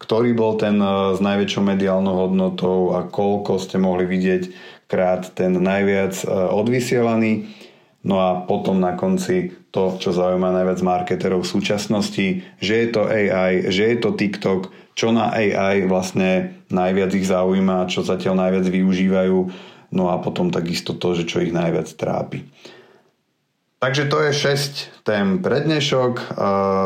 ktorý 0.00 0.32
bol 0.32 0.56
ten 0.56 0.80
uh, 0.80 1.12
s 1.12 1.20
najväčšou 1.20 1.60
mediálnou 1.60 2.24
hodnotou 2.24 2.96
a 2.96 3.04
koľko 3.04 3.60
ste 3.60 3.76
mohli 3.76 4.08
vidieť 4.08 4.42
krát 4.88 5.28
ten 5.36 5.60
najviac 5.60 6.24
uh, 6.24 6.56
odvysielaný. 6.56 7.52
No 8.00 8.16
a 8.16 8.48
potom 8.48 8.80
na 8.80 8.96
konci 8.96 9.52
to, 9.76 10.00
čo 10.00 10.16
zaujíma 10.16 10.48
najviac 10.48 10.80
marketerov 10.80 11.44
v 11.44 11.52
súčasnosti, 11.52 12.26
že 12.64 12.74
je 12.80 12.88
to 12.88 13.04
AI, 13.04 13.68
že 13.68 13.92
je 13.92 13.96
to 14.00 14.16
TikTok, 14.16 14.72
čo 14.96 15.12
na 15.12 15.36
AI 15.36 15.84
vlastne 15.84 16.64
najviac 16.72 17.12
ich 17.12 17.28
zaujíma, 17.28 17.92
čo 17.92 18.00
zatiaľ 18.08 18.48
najviac 18.48 18.64
využívajú, 18.72 19.38
no 19.92 20.04
a 20.08 20.16
potom 20.16 20.48
takisto 20.48 20.96
to, 20.96 21.12
že 21.12 21.28
čo 21.28 21.44
ich 21.44 21.52
najviac 21.52 21.92
trápi. 21.92 22.48
Takže 23.78 24.10
to 24.10 24.18
je 24.26 24.34
6 24.34 25.06
tém 25.06 25.38
pre 25.38 25.62
dnešok. 25.62 26.34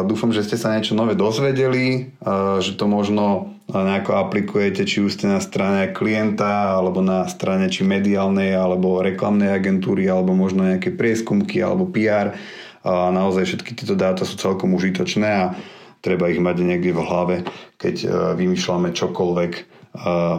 Dúfam, 0.04 0.28
že 0.28 0.44
ste 0.44 0.60
sa 0.60 0.76
niečo 0.76 0.92
nové 0.92 1.16
dozvedeli, 1.16 2.12
že 2.60 2.76
to 2.76 2.84
možno 2.84 3.56
nejako 3.72 4.20
aplikujete, 4.20 4.84
či 4.84 5.00
už 5.00 5.16
ste 5.16 5.24
na 5.24 5.40
strane 5.40 5.88
klienta, 5.88 6.76
alebo 6.76 7.00
na 7.00 7.24
strane 7.32 7.72
či 7.72 7.80
mediálnej, 7.80 8.52
alebo 8.52 9.00
reklamnej 9.00 9.56
agentúry, 9.56 10.04
alebo 10.04 10.36
možno 10.36 10.68
nejaké 10.68 10.92
prieskumky, 10.92 11.64
alebo 11.64 11.88
PR. 11.88 12.36
Naozaj 12.84 13.48
všetky 13.48 13.72
tieto 13.72 13.96
dáta 13.96 14.28
sú 14.28 14.36
celkom 14.36 14.76
užitočné 14.76 15.28
a 15.32 15.56
treba 16.04 16.28
ich 16.28 16.44
mať 16.44 16.60
niekde 16.60 16.92
v 16.92 17.00
hlave, 17.08 17.36
keď 17.80 18.04
vymýšľame 18.36 18.92
čokoľvek 18.92 19.52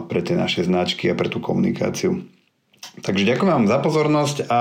pre 0.06 0.20
tie 0.22 0.38
naše 0.38 0.62
značky 0.62 1.10
a 1.10 1.18
pre 1.18 1.26
tú 1.26 1.42
komunikáciu. 1.42 2.22
Takže 3.02 3.26
ďakujem 3.26 3.50
vám 3.58 3.66
za 3.66 3.78
pozornosť 3.82 4.36
a 4.46 4.60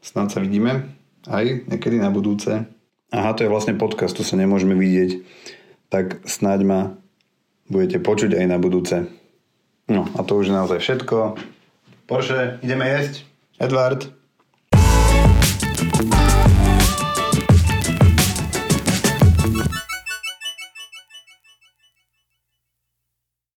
snad 0.00 0.32
sa 0.32 0.40
vidíme 0.40 1.01
aj 1.28 1.68
niekedy 1.68 2.00
na 2.00 2.08
budúce. 2.08 2.66
Aha, 3.12 3.30
to 3.36 3.44
je 3.44 3.52
vlastne 3.52 3.76
podcast, 3.76 4.16
tu 4.16 4.24
sa 4.24 4.40
nemôžeme 4.40 4.72
vidieť. 4.72 5.20
Tak 5.92 6.24
snáď 6.24 6.60
ma 6.64 6.80
budete 7.68 8.00
počuť 8.00 8.38
aj 8.40 8.46
na 8.48 8.56
budúce. 8.56 9.06
No 9.86 10.08
a 10.16 10.24
to 10.24 10.40
už 10.40 10.48
je 10.48 10.56
naozaj 10.56 10.78
všetko. 10.80 11.36
Porsche, 12.08 12.58
ideme 12.64 12.88
jesť. 12.88 13.28
Edward. 13.60 14.08
thank 15.92 16.14
you 16.14 16.41